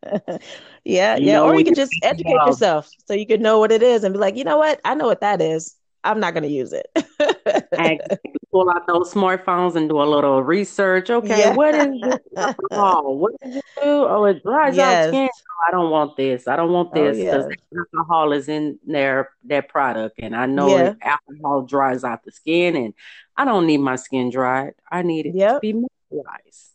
yeah, 0.84 1.16
you 1.16 1.26
yeah. 1.26 1.40
Or 1.40 1.58
you 1.58 1.64
can 1.64 1.74
just 1.74 1.92
educate 2.02 2.32
yourself 2.32 2.88
so 3.06 3.14
you 3.14 3.26
can 3.26 3.40
know 3.40 3.58
what 3.58 3.72
it 3.72 3.82
is 3.82 4.04
and 4.04 4.12
be 4.12 4.18
like, 4.18 4.36
you 4.36 4.44
know 4.44 4.58
what? 4.58 4.80
I 4.84 4.94
know 4.94 5.06
what 5.06 5.20
that 5.20 5.40
is. 5.40 5.77
I'm 6.04 6.20
not 6.20 6.34
going 6.34 6.44
to 6.44 6.48
use 6.48 6.72
it. 6.72 6.86
Pull 8.50 8.70
out 8.70 8.86
those 8.86 9.12
smartphones 9.12 9.76
and 9.76 9.88
do 9.88 10.00
a 10.00 10.04
little 10.04 10.42
research. 10.42 11.10
Okay, 11.10 11.38
yeah. 11.38 11.54
what 11.54 11.74
is 11.74 12.00
this 12.00 12.18
alcohol? 12.36 13.18
What 13.18 13.32
does 13.40 13.56
it 13.56 13.64
do? 13.82 14.06
Oh, 14.08 14.24
it 14.24 14.42
dries 14.42 14.76
yes. 14.76 15.06
out 15.06 15.10
skin. 15.10 15.28
I 15.66 15.70
don't 15.70 15.90
want 15.90 16.16
this. 16.16 16.48
I 16.48 16.56
don't 16.56 16.72
want 16.72 16.94
this 16.94 17.18
because 17.18 17.44
oh, 17.44 17.50
yeah. 17.50 17.78
alcohol 17.78 18.32
is 18.32 18.48
in 18.48 18.78
their 18.86 19.30
their 19.42 19.62
product, 19.62 20.18
and 20.18 20.34
I 20.34 20.46
know 20.46 20.68
yeah. 20.68 20.94
alcohol 21.02 21.62
dries 21.62 22.04
out 22.04 22.24
the 22.24 22.32
skin, 22.32 22.76
and 22.76 22.94
I 23.36 23.44
don't 23.44 23.66
need 23.66 23.78
my 23.78 23.96
skin 23.96 24.30
dried. 24.30 24.74
I 24.90 25.02
need 25.02 25.26
it 25.26 25.34
yep. 25.34 25.56
to 25.56 25.60
be 25.60 25.74
moisturized. 25.74 26.70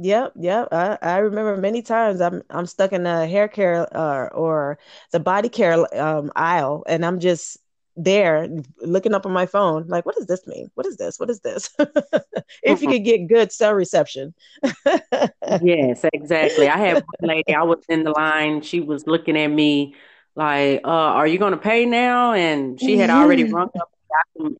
Yep, 0.00 0.32
yep. 0.40 0.68
I, 0.72 0.98
I 1.00 1.16
remember 1.18 1.56
many 1.56 1.80
times 1.80 2.20
I'm 2.20 2.42
I'm 2.50 2.66
stuck 2.66 2.92
in 2.92 3.04
the 3.04 3.26
hair 3.26 3.48
care 3.48 3.86
uh, 3.96 4.26
or 4.28 4.78
the 5.12 5.20
body 5.20 5.48
care 5.48 5.86
um, 6.00 6.32
aisle, 6.34 6.84
and 6.86 7.06
I'm 7.06 7.20
just 7.20 7.58
there 7.96 8.48
looking 8.80 9.14
up 9.14 9.24
on 9.24 9.32
my 9.32 9.46
phone 9.46 9.86
like 9.86 10.04
what 10.04 10.16
does 10.16 10.26
this 10.26 10.46
mean? 10.46 10.70
What 10.74 10.86
is 10.86 10.96
this? 10.96 11.18
What 11.18 11.30
is 11.30 11.40
this? 11.40 11.70
If 12.62 12.82
you 12.82 12.88
could 12.88 13.04
get 13.04 13.28
good 13.28 13.52
cell 13.52 13.74
reception. 13.74 14.34
Yes 15.62 16.04
exactly. 16.12 16.68
I 16.68 16.78
had 16.78 16.94
one 16.94 17.28
lady 17.28 17.54
i 17.54 17.62
was 17.62 17.84
in 17.88 18.02
the 18.02 18.10
line 18.10 18.62
she 18.62 18.80
was 18.80 19.06
looking 19.06 19.36
at 19.36 19.48
me 19.48 19.94
like 20.34 20.80
uh, 20.84 20.88
are 20.88 21.26
you 21.26 21.38
going 21.38 21.52
to 21.52 21.58
pay 21.58 21.86
now? 21.86 22.32
And 22.32 22.80
she 22.80 22.96
had 22.96 23.10
already 23.10 23.44
rung 23.52 23.70
up 23.80 23.90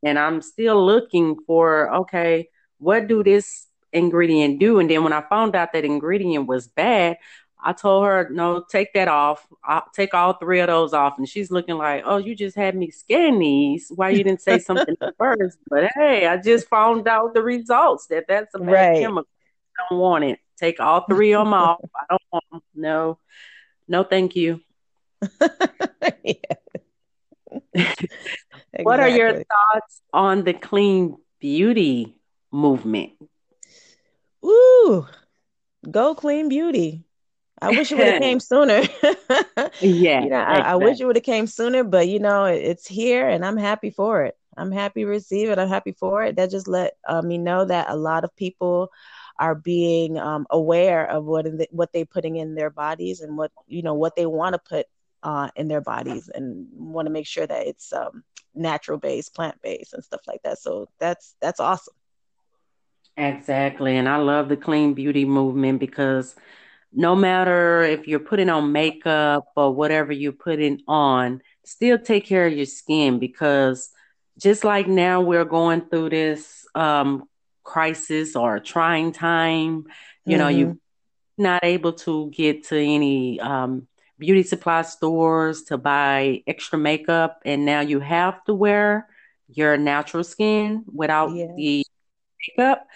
and 0.03 0.19
i'm 0.19 0.41
still 0.41 0.85
looking 0.85 1.37
for 1.47 1.93
okay 1.95 2.49
what 2.79 3.09
do 3.09 3.23
this 3.23 3.67
ingredient 3.93 4.59
do? 4.59 4.79
And 4.79 4.91
then 4.91 5.05
when 5.05 5.13
i 5.13 5.23
found 5.23 5.57
out 5.57 5.73
that 5.73 5.85
ingredient 5.85 6.47
was 6.47 6.69
bad 6.69 7.17
I 7.67 7.73
told 7.73 8.05
her, 8.05 8.29
no, 8.31 8.63
take 8.63 8.93
that 8.93 9.09
off. 9.09 9.47
I'll 9.65 9.87
take 9.95 10.13
all 10.13 10.35
three 10.35 10.61
of 10.61 10.67
those 10.67 10.93
off. 10.93 11.15
And 11.17 11.27
she's 11.27 11.51
looking 11.51 11.79
like, 11.79 12.03
oh, 12.05 12.19
you 12.19 12.37
just 12.37 12.55
had 12.55 12.77
me 12.77 12.91
scan 12.91 13.39
these. 13.39 13.91
Why 13.95 14.11
you 14.11 14.23
didn't 14.23 14.43
say 14.43 14.59
something 14.59 14.95
first? 15.19 15.57
But 15.71 15.91
hey, 15.95 16.27
I 16.27 16.37
just 16.37 16.69
found 16.69 17.09
out 17.09 17.33
the 17.33 17.43
results 17.43 18.09
that 18.09 18.27
that's 18.29 18.55
a 18.55 18.59
bad 18.59 18.71
right. 18.71 19.01
chemical. 19.01 19.31
I 19.79 19.87
don't 19.89 19.99
want 19.99 20.25
it. 20.25 20.41
Take 20.59 20.79
all 20.79 21.07
three 21.09 21.33
of 21.33 21.47
them 21.47 21.55
off. 21.55 21.81
I 21.95 22.05
don't 22.11 22.23
want 22.31 22.45
them. 22.53 22.61
No, 22.75 23.19
no, 23.89 24.05
thank 24.05 24.37
you. 24.37 24.61
what 28.83 29.01
are 29.01 29.09
your 29.09 29.33
thoughts 29.33 30.03
on 30.13 30.45
the 30.45 30.53
clean 30.53 31.17
beauty 31.41 32.15
movement? 32.53 33.13
Ooh, 34.45 35.07
go 35.91 36.15
clean 36.15 36.51
beauty. 36.51 37.05
I 37.65 37.71
wish 37.71 37.91
it 37.91 37.99
would 37.99 38.07
have 38.07 38.23
came 38.23 38.41
sooner. 38.53 38.83
yeah, 39.81 40.23
you 40.23 40.31
know, 40.31 40.37
I, 40.37 40.59
I, 40.59 40.75
wish 40.77 41.01
it 41.01 41.07
would 41.07 41.17
have 41.17 41.25
came 41.25 41.47
sooner, 41.47 41.83
but 41.83 42.09
you 42.09 42.19
know, 42.19 42.45
it's 42.45 42.87
here, 42.87 43.29
and 43.29 43.45
I'm 43.45 43.57
happy 43.57 43.91
for 43.91 44.25
it. 44.25 44.37
I'm 44.57 44.71
happy 44.71 45.03
to 45.03 45.07
receive 45.07 45.49
it. 45.49 45.59
I'm 45.59 45.69
happy 45.69 45.93
for 45.93 46.23
it. 46.23 46.37
That 46.37 46.51
just 46.51 46.69
let 46.69 46.97
uh, 47.09 47.23
me 47.23 47.39
know 47.39 47.65
that 47.65 47.87
a 47.89 47.97
lot 47.97 48.25
of 48.25 48.35
people 48.37 48.91
are 49.39 49.55
being 49.55 50.19
um, 50.19 50.47
aware 50.51 51.11
of 51.11 51.25
what 51.25 51.45
the, 51.45 51.67
what 51.71 51.93
they're 51.93 52.05
putting 52.05 52.37
in 52.37 52.55
their 52.55 52.71
bodies 52.71 53.21
and 53.21 53.37
what 53.37 53.51
you 53.67 53.83
know 53.83 53.95
what 53.95 54.15
they 54.15 54.27
want 54.27 54.53
to 54.55 54.59
put 54.59 54.87
uh, 55.23 55.49
in 55.57 55.69
their 55.69 55.81
bodies, 55.81 56.29
and 56.33 56.67
want 56.73 57.07
to 57.07 57.13
make 57.13 57.27
sure 57.27 57.47
that 57.47 57.67
it's 57.67 57.93
um, 57.93 58.23
natural 58.55 58.99
based, 58.99 59.35
plant 59.35 59.61
based, 59.63 59.95
and 59.95 60.05
stuff 60.05 60.21
like 60.27 60.43
that. 60.43 60.59
So 60.59 60.89
that's 60.99 61.35
that's 61.41 61.61
awesome. 61.61 61.95
Exactly, 63.17 63.97
and 63.97 64.09
I 64.09 64.17
love 64.17 64.49
the 64.49 64.57
clean 64.57 64.93
beauty 64.93 65.25
movement 65.25 65.81
because 65.81 66.35
no 66.95 67.17
matter 67.17 67.83
if 67.83 68.07
you're 68.07 68.21
putting 68.21 68.49
on 68.49 68.73
makeup 68.73 69.47
or 69.57 69.75
whatever 69.75 70.13
you're 70.13 70.33
putting 70.33 70.81
on, 70.87 71.43
still 71.65 71.99
take 71.99 72.25
care 72.25 72.47
of 72.47 72.53
your 72.53 72.67
skin 72.67 73.19
because 73.19 73.91
just 74.39 74.65
like 74.65 74.87
now 74.87 75.21
we're 75.21 75.45
going 75.45 75.83
through 75.83 76.11
this 76.11 76.67
um, 76.75 77.25
crisis 77.63 78.37
or 78.37 78.61
trying 78.61 79.13
time, 79.13 79.87
you 80.25 80.37
mm-hmm. 80.37 80.39
know, 80.39 80.49
you're 80.49 80.77
not 81.37 81.65
able 81.65 81.93
to 81.93 82.31
get 82.31 82.65
to 82.65 82.79
any 82.79 83.41
um, 83.41 83.87
beauty 84.19 84.43
supply 84.43 84.83
stores 84.83 85.63
to 85.65 85.79
buy 85.79 86.43
extra 86.47 86.79
makeup, 86.79 87.41
and 87.45 87.65
now 87.65 87.81
you 87.81 88.01
have 88.01 88.43
to 88.45 88.55
wear 88.55 89.09
your 89.49 89.77
natural 89.77 90.25
skin 90.25 90.85
without 90.93 91.33
yeah. 91.35 91.47
the 91.57 91.85
makeup. 92.49 92.87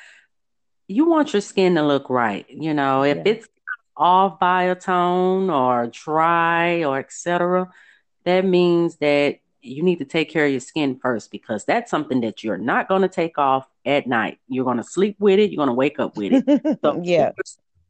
You 0.87 1.07
want 1.07 1.33
your 1.33 1.43
skin 1.43 1.75
to 1.75 1.83
look 1.83 2.09
right. 2.09 2.47
You 2.49 2.75
know, 2.75 3.03
if 3.03 3.19
yeah. 3.19 3.23
it's 3.27 3.49
off 3.99 4.39
by 4.39 4.65
a 4.65 4.75
tone 4.75 5.51
or 5.51 5.89
dry 5.89 6.85
or 6.85 6.99
etc., 6.99 7.69
that 8.25 8.45
means 8.45 8.97
that 8.97 9.39
you 9.61 9.83
need 9.83 9.99
to 9.99 10.05
take 10.05 10.31
care 10.31 10.47
of 10.47 10.51
your 10.51 10.61
skin 10.61 10.99
first 11.01 11.31
because 11.31 11.65
that's 11.65 11.91
something 11.91 12.21
that 12.21 12.45
you're 12.45 12.57
not 12.57 12.89
going 12.89 13.03
to 13.03 13.09
take 13.09 13.39
off 13.39 13.67
at 13.85 14.07
night. 14.07 14.39
You're 14.49 14.65
going 14.65 14.77
to 14.77 14.85
sleep 14.85 15.17
with 15.19 15.39
it. 15.39 15.51
You're 15.51 15.59
going 15.59 15.69
to 15.69 15.75
wake 15.75 15.99
up 15.99 16.17
with 16.17 16.33
it. 16.33 16.79
So 16.83 17.01
yeah, 17.03 17.33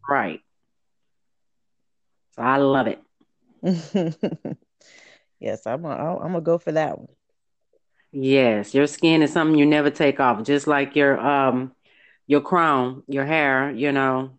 right. 0.09 0.41
So 2.35 2.43
I 2.43 2.57
love 2.57 2.87
it. 2.87 3.01
yes, 5.41 5.67
I'm. 5.67 5.85
A, 5.85 5.89
I'm 5.89 6.33
gonna 6.33 6.41
go 6.41 6.59
for 6.59 6.73
that 6.73 6.99
one. 6.99 7.09
Yes, 8.13 8.75
your 8.75 8.87
skin 8.87 9.23
is 9.23 9.33
something 9.33 9.59
you 9.59 9.67
never 9.67 9.91
take 9.91 10.21
off, 10.21 10.45
just 10.45 10.67
like 10.67 10.97
your 10.97 11.19
um 11.19 11.73
your 12.27 12.41
crown, 12.41 13.03
your 13.09 13.25
hair, 13.25 13.71
you 13.71 13.91
know, 13.91 14.39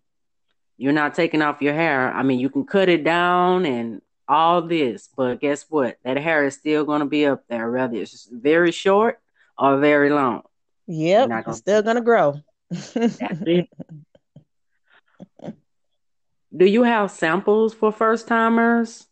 you're 0.80 0.94
not 0.94 1.14
taking 1.14 1.42
off 1.42 1.60
your 1.60 1.74
hair. 1.74 2.10
I 2.10 2.22
mean, 2.22 2.40
you 2.40 2.48
can 2.48 2.64
cut 2.64 2.88
it 2.88 3.04
down 3.04 3.66
and 3.66 4.00
all 4.26 4.62
this, 4.62 5.10
but 5.14 5.38
guess 5.38 5.66
what? 5.68 5.98
That 6.04 6.16
hair 6.16 6.46
is 6.46 6.54
still 6.54 6.86
going 6.86 7.00
to 7.00 7.06
be 7.06 7.26
up 7.26 7.44
there, 7.48 7.70
whether 7.70 7.96
it's 7.96 8.26
very 8.32 8.72
short 8.72 9.20
or 9.58 9.78
very 9.78 10.08
long. 10.08 10.42
Yep, 10.86 11.44
it's 11.46 11.58
still 11.58 11.82
gonna 11.82 12.00
grow. 12.00 12.40
to. 12.72 13.68
It. 15.42 15.54
Do 16.56 16.64
you 16.64 16.82
have 16.82 17.10
samples 17.12 17.74
for 17.74 17.92
first 17.92 18.26
timers? 18.26 19.06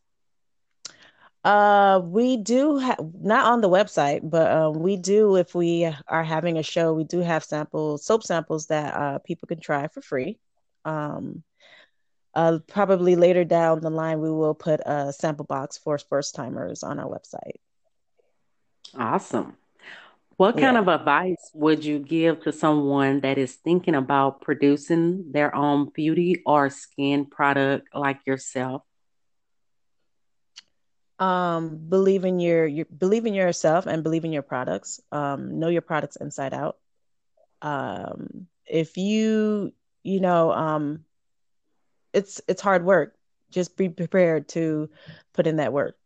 Uh, 1.44 2.00
we 2.02 2.36
do 2.36 2.78
have 2.78 2.98
not 3.20 3.46
on 3.46 3.60
the 3.60 3.68
website, 3.68 4.28
but 4.28 4.50
um, 4.50 4.80
we 4.80 4.96
do 4.96 5.36
if 5.36 5.54
we 5.54 5.88
are 6.08 6.24
having 6.24 6.58
a 6.58 6.64
show, 6.64 6.92
we 6.92 7.04
do 7.04 7.20
have 7.20 7.44
samples, 7.44 8.04
soap 8.04 8.24
samples 8.24 8.66
that 8.66 8.92
uh, 8.92 9.18
people 9.20 9.46
can 9.46 9.60
try 9.60 9.86
for 9.86 10.02
free. 10.02 10.36
Um, 10.84 11.44
uh, 12.38 12.58
probably 12.68 13.16
later 13.16 13.44
down 13.44 13.80
the 13.80 13.90
line, 13.90 14.20
we 14.20 14.30
will 14.30 14.54
put 14.54 14.80
a 14.86 15.12
sample 15.12 15.46
box 15.46 15.78
for 15.78 15.98
first 15.98 16.34
timers 16.34 16.84
on 16.84 16.98
our 17.00 17.08
website. 17.10 17.58
Awesome. 18.98 19.56
What 20.36 20.56
kind 20.56 20.76
Yeah. 20.76 20.78
of 20.78 20.88
advice 20.88 21.50
would 21.54 21.84
you 21.84 21.98
give 21.98 22.40
to 22.42 22.52
someone 22.52 23.20
that 23.20 23.38
is 23.38 23.56
thinking 23.56 23.94
about 23.94 24.40
producing 24.40 25.32
their 25.32 25.54
own 25.54 25.90
beauty 25.94 26.42
or 26.46 26.70
skin 26.70 27.26
product 27.26 27.88
like 27.94 28.20
yourself? 28.26 28.82
Um, 31.18 31.78
believe 31.88 32.24
in 32.24 32.40
your, 32.40 32.66
your 32.66 32.86
believe 32.86 33.26
in 33.26 33.34
yourself 33.34 33.86
and 33.86 34.02
believe 34.02 34.24
in 34.24 34.32
your 34.32 34.42
products. 34.42 35.00
Um, 35.10 35.58
know 35.58 35.68
your 35.68 35.82
products 35.82 36.16
inside 36.16 36.54
out. 36.54 36.76
Um, 37.62 38.46
if 38.66 38.96
you, 38.96 39.72
you 40.04 40.20
know, 40.20 40.52
um, 40.52 41.04
it's 42.12 42.40
it's 42.48 42.62
hard 42.62 42.84
work. 42.84 43.14
Just 43.50 43.76
be 43.76 43.88
prepared 43.88 44.48
to 44.50 44.90
put 45.34 45.46
in 45.46 45.56
that 45.56 45.72
work. 45.72 45.96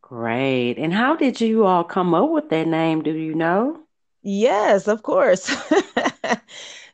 Great. 0.00 0.74
And 0.76 0.92
how 0.92 1.16
did 1.16 1.40
you 1.40 1.64
all 1.64 1.84
come 1.84 2.12
up 2.12 2.28
with 2.28 2.50
that 2.50 2.66
name? 2.66 3.02
Do 3.02 3.12
you 3.12 3.34
know? 3.34 3.82
Yes, 4.22 4.86
of 4.86 5.02
course. 5.02 5.50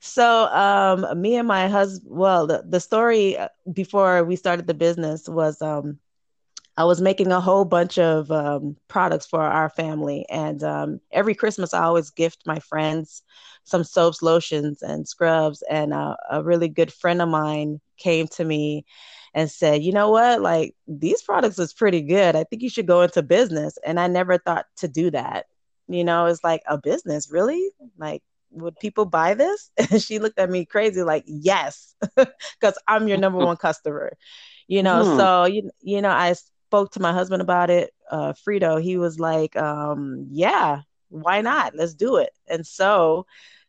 So, 0.00 0.44
um, 0.46 1.20
me 1.20 1.36
and 1.36 1.48
my 1.48 1.68
husband, 1.68 2.12
well, 2.16 2.46
the, 2.46 2.62
the 2.68 2.80
story 2.80 3.36
uh, 3.36 3.48
before 3.72 4.22
we 4.24 4.36
started 4.36 4.66
the 4.66 4.74
business 4.74 5.28
was 5.28 5.60
um, 5.60 5.98
I 6.76 6.84
was 6.84 7.00
making 7.00 7.32
a 7.32 7.40
whole 7.40 7.64
bunch 7.64 7.98
of 7.98 8.30
um, 8.30 8.76
products 8.88 9.26
for 9.26 9.42
our 9.42 9.68
family. 9.70 10.26
And 10.30 10.62
um, 10.62 11.00
every 11.12 11.34
Christmas, 11.34 11.74
I 11.74 11.84
always 11.84 12.10
gift 12.10 12.42
my 12.46 12.58
friends 12.60 13.22
some 13.64 13.84
soaps, 13.84 14.22
lotions, 14.22 14.82
and 14.82 15.06
scrubs. 15.08 15.62
And 15.70 15.92
uh, 15.94 16.16
a 16.30 16.42
really 16.42 16.68
good 16.68 16.92
friend 16.92 17.22
of 17.22 17.28
mine 17.28 17.80
came 17.98 18.26
to 18.28 18.44
me 18.44 18.84
and 19.34 19.50
said, 19.50 19.82
You 19.82 19.92
know 19.92 20.10
what? 20.10 20.40
Like, 20.40 20.74
these 20.86 21.22
products 21.22 21.58
is 21.58 21.72
pretty 21.74 22.02
good. 22.02 22.36
I 22.36 22.44
think 22.44 22.62
you 22.62 22.70
should 22.70 22.86
go 22.86 23.02
into 23.02 23.22
business. 23.22 23.78
And 23.84 24.00
I 24.00 24.06
never 24.08 24.38
thought 24.38 24.66
to 24.78 24.88
do 24.88 25.10
that. 25.10 25.46
You 25.88 26.04
know, 26.04 26.26
it's 26.26 26.44
like 26.44 26.62
a 26.66 26.78
business, 26.78 27.30
really? 27.30 27.70
Like, 27.98 28.22
would 28.50 28.78
people 28.78 29.04
buy 29.04 29.34
this? 29.34 29.70
And 29.90 30.02
she 30.02 30.18
looked 30.18 30.38
at 30.38 30.50
me 30.50 30.64
crazy, 30.64 31.02
like, 31.02 31.24
Yes, 31.26 31.94
because 32.16 32.78
I'm 32.86 33.08
your 33.08 33.18
number 33.18 33.38
one 33.38 33.56
customer 33.56 34.12
you 34.68 34.82
know? 34.82 35.02
Hmm. 35.02 35.16
so 35.16 35.44
you, 35.46 35.70
you 35.80 36.00
know 36.00 36.10
i 36.10 36.34
spoke 36.68 36.92
to 36.92 37.00
my 37.00 37.12
husband 37.12 37.40
about 37.42 37.70
it 37.70 37.92
uh 38.10 38.32
Frito. 38.34 38.80
He 38.80 38.98
was 38.98 39.18
like 39.18 39.56
um 39.56 40.26
yeah 40.30 40.82
why 41.10 41.40
not? 41.40 41.74
Let's 41.74 41.94
do 41.94 42.16
it. 42.16 42.30
And 42.46 42.66
so 42.66 43.24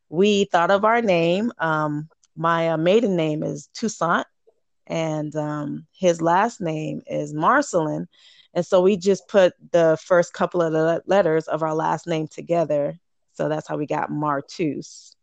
we 0.09 0.43
thought 0.45 0.71
of 0.71 0.83
our 0.83 1.01
name. 1.01 1.51
Um 1.59 2.09
my 2.35 2.69
uh, 2.69 2.77
maiden 2.77 3.15
name 3.15 3.43
is 3.43 3.69
Toussaint 3.73 4.25
and 4.87 5.33
um 5.35 5.85
his 5.97 6.21
last 6.21 6.59
name 6.61 7.01
is 7.07 7.33
Marcelin 7.33 8.07
and 8.53 8.65
so 8.65 8.81
we 8.81 8.97
just 8.97 9.27
put 9.29 9.53
the 9.71 9.97
first 10.03 10.33
couple 10.33 10.61
of 10.61 10.73
the 10.73 11.01
letters 11.05 11.47
of 11.47 11.63
our 11.63 11.73
last 11.73 12.07
name 12.07 12.27
together 12.27 12.99
so 13.39 13.49
that's 13.49 13.69
how 13.69 13.77
we 13.77 13.87
got 13.87 14.11
Martous 14.11 15.15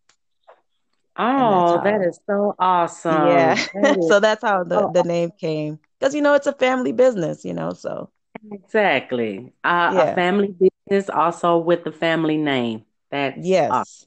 Oh, 1.16 1.78
that 1.82 2.00
how 2.00 2.06
is 2.06 2.18
so 2.26 2.54
yeah 3.08 3.54
awesome. 3.54 3.66
That 3.74 3.96
is 3.98 4.14
so 4.14 4.20
that's 4.20 4.42
how 4.42 4.64
the 4.64 4.86
so 4.86 4.90
the 4.90 5.02
name 5.02 5.30
came 5.38 5.78
because 5.98 6.14
you 6.14 6.22
know 6.22 6.34
it's 6.34 6.46
a 6.46 6.52
family 6.52 6.92
business 6.92 7.44
you 7.44 7.54
know 7.54 7.72
so 7.72 8.10
exactly. 8.52 9.52
Uh, 9.64 9.92
a 9.96 10.08
family 10.14 10.54
business 10.58 11.08
also 11.10 11.58
with 11.58 11.84
the 11.84 11.92
family 11.92 12.36
name. 12.36 12.84
That's 13.10 13.52
awesome. 13.68 13.84
Yes. 13.84 14.06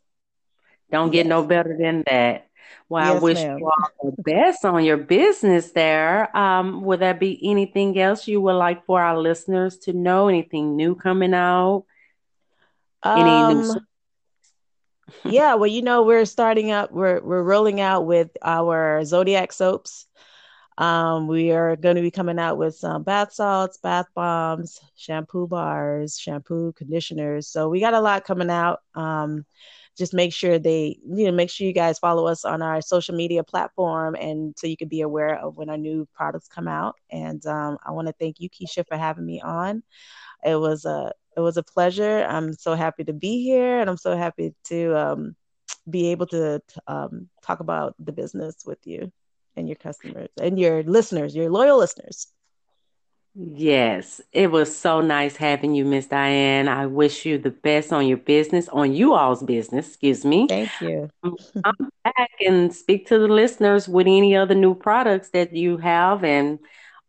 Don't 0.91 1.11
get 1.11 1.25
no 1.27 1.43
better 1.43 1.77
than 1.79 2.03
that. 2.07 2.47
Well, 2.89 3.03
I 3.03 3.11
Yes, 3.11 3.19
wish 3.19 3.45
you 3.57 3.65
all 3.65 4.11
the 4.11 4.23
best 4.23 4.65
on 4.65 4.83
your 4.83 4.97
business 4.97 5.71
there. 5.71 6.35
Um, 6.35 6.81
would 6.83 6.99
there 6.99 7.13
be 7.13 7.39
anything 7.43 7.97
else 7.99 8.27
you 8.27 8.41
would 8.41 8.53
like 8.55 8.85
for 8.85 9.01
our 9.01 9.17
listeners 9.17 9.77
to 9.79 9.93
know? 9.93 10.27
Anything 10.27 10.75
new 10.75 10.95
coming 10.95 11.33
out? 11.33 11.85
Any 13.15 13.43
new? 13.43 13.81
Yeah, 15.23 15.55
well, 15.55 15.67
you 15.67 15.81
know, 15.81 16.03
we're 16.03 16.25
starting 16.25 16.71
up, 16.71 16.91
we're 16.91 17.21
we're 17.21 17.43
rolling 17.43 17.79
out 17.81 18.05
with 18.05 18.29
our 18.41 19.03
Zodiac 19.05 19.51
soaps. 19.51 20.07
Um, 20.77 21.27
we 21.27 21.51
are 21.51 21.75
going 21.75 21.97
to 21.97 22.01
be 22.01 22.11
coming 22.11 22.39
out 22.39 22.57
with 22.57 22.75
some 22.75 23.03
bath 23.03 23.33
salts, 23.33 23.77
bath 23.77 24.07
bombs, 24.15 24.79
shampoo 24.95 25.47
bars, 25.47 26.17
shampoo 26.17 26.71
conditioners. 26.73 27.47
So 27.47 27.67
we 27.69 27.81
got 27.81 27.93
a 27.93 27.99
lot 27.99 28.23
coming 28.23 28.49
out. 28.49 28.79
Um, 28.95 29.45
just 29.97 30.13
make 30.13 30.33
sure 30.33 30.57
they, 30.57 30.97
you 31.05 31.25
know, 31.25 31.33
make 31.33 31.49
sure 31.49 31.67
you 31.67 31.73
guys 31.73 31.99
follow 31.99 32.27
us 32.27 32.45
on 32.45 32.61
our 32.61 32.81
social 32.81 33.13
media 33.15 33.43
platform 33.43 34.15
and 34.15 34.57
so 34.57 34.67
you 34.67 34.77
can 34.77 34.87
be 34.87 35.01
aware 35.01 35.37
of 35.37 35.57
when 35.57 35.69
our 35.69 35.77
new 35.77 36.07
products 36.13 36.47
come 36.47 36.69
out. 36.69 36.95
And 37.11 37.45
um, 37.45 37.77
I 37.85 37.91
want 37.91 38.07
to 38.07 38.13
thank 38.13 38.39
you, 38.39 38.49
Keisha, 38.49 38.87
for 38.87 38.95
having 38.97 39.25
me 39.25 39.41
on. 39.41 39.83
It 40.45 40.55
was 40.55 40.85
a 40.85 41.11
it 41.39 41.43
was 41.43 41.57
a 41.57 41.63
pleasure. 41.63 42.25
I'm 42.27 42.53
so 42.53 42.75
happy 42.75 43.05
to 43.05 43.13
be 43.13 43.43
here, 43.43 43.79
and 43.79 43.89
I'm 43.89 43.97
so 43.97 44.17
happy 44.17 44.53
to 44.65 44.97
um, 44.97 45.35
be 45.89 46.11
able 46.11 46.27
to 46.27 46.61
um, 46.85 47.29
talk 47.41 47.61
about 47.61 47.95
the 47.97 48.11
business 48.11 48.55
with 48.65 48.85
you 48.85 49.11
and 49.55 49.67
your 49.67 49.77
customers 49.77 50.29
and 50.39 50.59
your 50.59 50.83
listeners, 50.83 51.33
your 51.33 51.49
loyal 51.49 51.77
listeners. 51.77 52.27
Yes, 53.35 54.19
it 54.33 54.51
was 54.51 54.75
so 54.75 54.99
nice 54.99 55.37
having 55.37 55.73
you, 55.73 55.85
Miss 55.85 56.07
Diane. 56.07 56.67
I 56.67 56.87
wish 56.87 57.25
you 57.25 57.37
the 57.37 57.51
best 57.51 57.93
on 57.93 58.05
your 58.05 58.17
business, 58.17 58.67
on 58.67 58.91
you 58.93 59.13
all's 59.13 59.43
business, 59.43 59.87
excuse 59.87 60.25
me. 60.25 60.47
Thank 60.47 60.69
you. 60.81 61.09
I'm 61.63 61.89
back 62.03 62.31
and 62.45 62.73
speak 62.73 63.07
to 63.07 63.19
the 63.19 63.29
listeners 63.29 63.87
with 63.87 64.07
any 64.07 64.35
other 64.35 64.55
new 64.55 64.75
products 64.75 65.29
that 65.29 65.55
you 65.55 65.77
have 65.77 66.25
and 66.25 66.59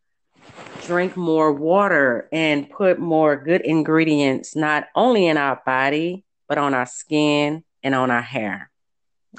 drink 0.86 1.16
more 1.16 1.54
water 1.54 2.28
and 2.34 2.68
put 2.68 3.00
more 3.00 3.36
good 3.36 3.62
ingredients 3.62 4.56
not 4.56 4.88
only 4.96 5.28
in 5.28 5.38
our 5.38 5.62
body, 5.66 6.26
but 6.54 6.62
on 6.62 6.76
our 6.76 6.86
skin 6.86 7.64
and 7.82 7.96
on 7.96 8.12
our 8.12 8.22
hair. 8.22 8.70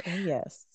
Yes. 0.05 0.67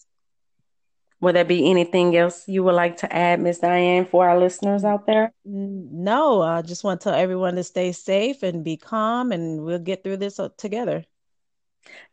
Will 1.20 1.34
there 1.34 1.44
be 1.44 1.70
anything 1.70 2.16
else 2.16 2.48
you 2.48 2.64
would 2.64 2.76
like 2.76 2.96
to 2.98 3.14
add, 3.14 3.42
Miss 3.42 3.60
Diane, 3.60 4.06
for 4.06 4.30
our 4.30 4.40
listeners 4.40 4.86
out 4.86 5.06
there? 5.06 5.34
No, 5.44 6.42
I 6.42 6.62
just 6.62 6.86
want 6.86 7.02
to 7.02 7.04
tell 7.04 7.14
everyone 7.14 7.56
to 7.56 7.64
stay 7.66 7.92
safe 7.92 8.42
and 8.42 8.64
be 8.64 8.78
calm, 8.78 9.34
and 9.34 9.66
we'll 9.66 9.80
get 9.80 10.02
through 10.02 10.16
this 10.16 10.40
uh, 10.40 10.48
together. 10.58 11.04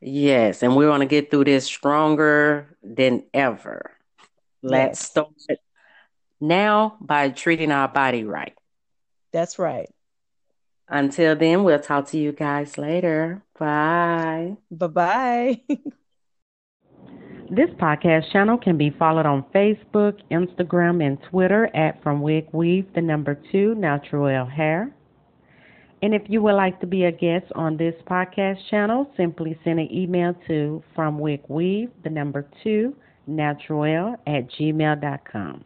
Yes, 0.01 0.65
and 0.65 0.75
we 0.75 0.89
want 0.89 1.03
to 1.03 1.07
get 1.07 1.31
through 1.31 1.45
this 1.45 1.65
stronger 1.65 2.77
than 2.83 3.23
ever. 3.33 3.93
Let's 4.61 5.03
yes. 5.03 5.09
start 5.09 5.61
now 6.41 6.97
by 7.01 7.29
treating 7.29 7.71
our 7.71 7.87
body 7.87 8.25
right. 8.25 8.55
That's 9.33 9.57
right. 9.61 9.89
Until 10.89 11.35
then, 11.37 11.65
we'll 11.65 11.81
talk 11.81 12.07
to 12.09 12.19
you 12.19 12.33
guys 12.33 12.79
later. 12.79 13.43
Bye. 13.59 14.57
Bye 14.71 14.87
bye. 14.87 15.61
this 17.51 17.71
podcast 17.81 18.31
channel 18.33 18.57
can 18.57 18.79
be 18.79 18.91
followed 18.91 19.27
on 19.27 19.45
Facebook, 19.55 20.21
Instagram, 20.31 21.05
and 21.05 21.19
Twitter 21.31 21.69
at 21.75 22.03
From 22.03 22.21
Wig 22.23 22.47
Weave, 22.53 22.87
the 22.95 23.03
number 23.03 23.41
two, 23.51 23.75
Natural 23.75 24.47
Hair. 24.47 24.95
And 26.03 26.15
if 26.15 26.23
you 26.29 26.43
would 26.43 26.55
like 26.55 26.79
to 26.81 26.87
be 26.87 27.05
a 27.05 27.13
guest 27.13 27.47
on 27.55 27.77
this 27.77 27.95
podcast 28.09 28.59
channel, 28.71 29.11
simply 29.17 29.59
send 29.65 29.81
an 29.81 29.93
email 29.93 30.35
to 30.47 30.85
From 30.95 31.19
Wig 31.19 31.41
Weave, 31.49 31.91
the 32.05 32.11
number 32.11 32.47
two, 32.63 32.95
natural 33.27 34.15
at 34.27 34.49
gmail.com. 34.51 35.65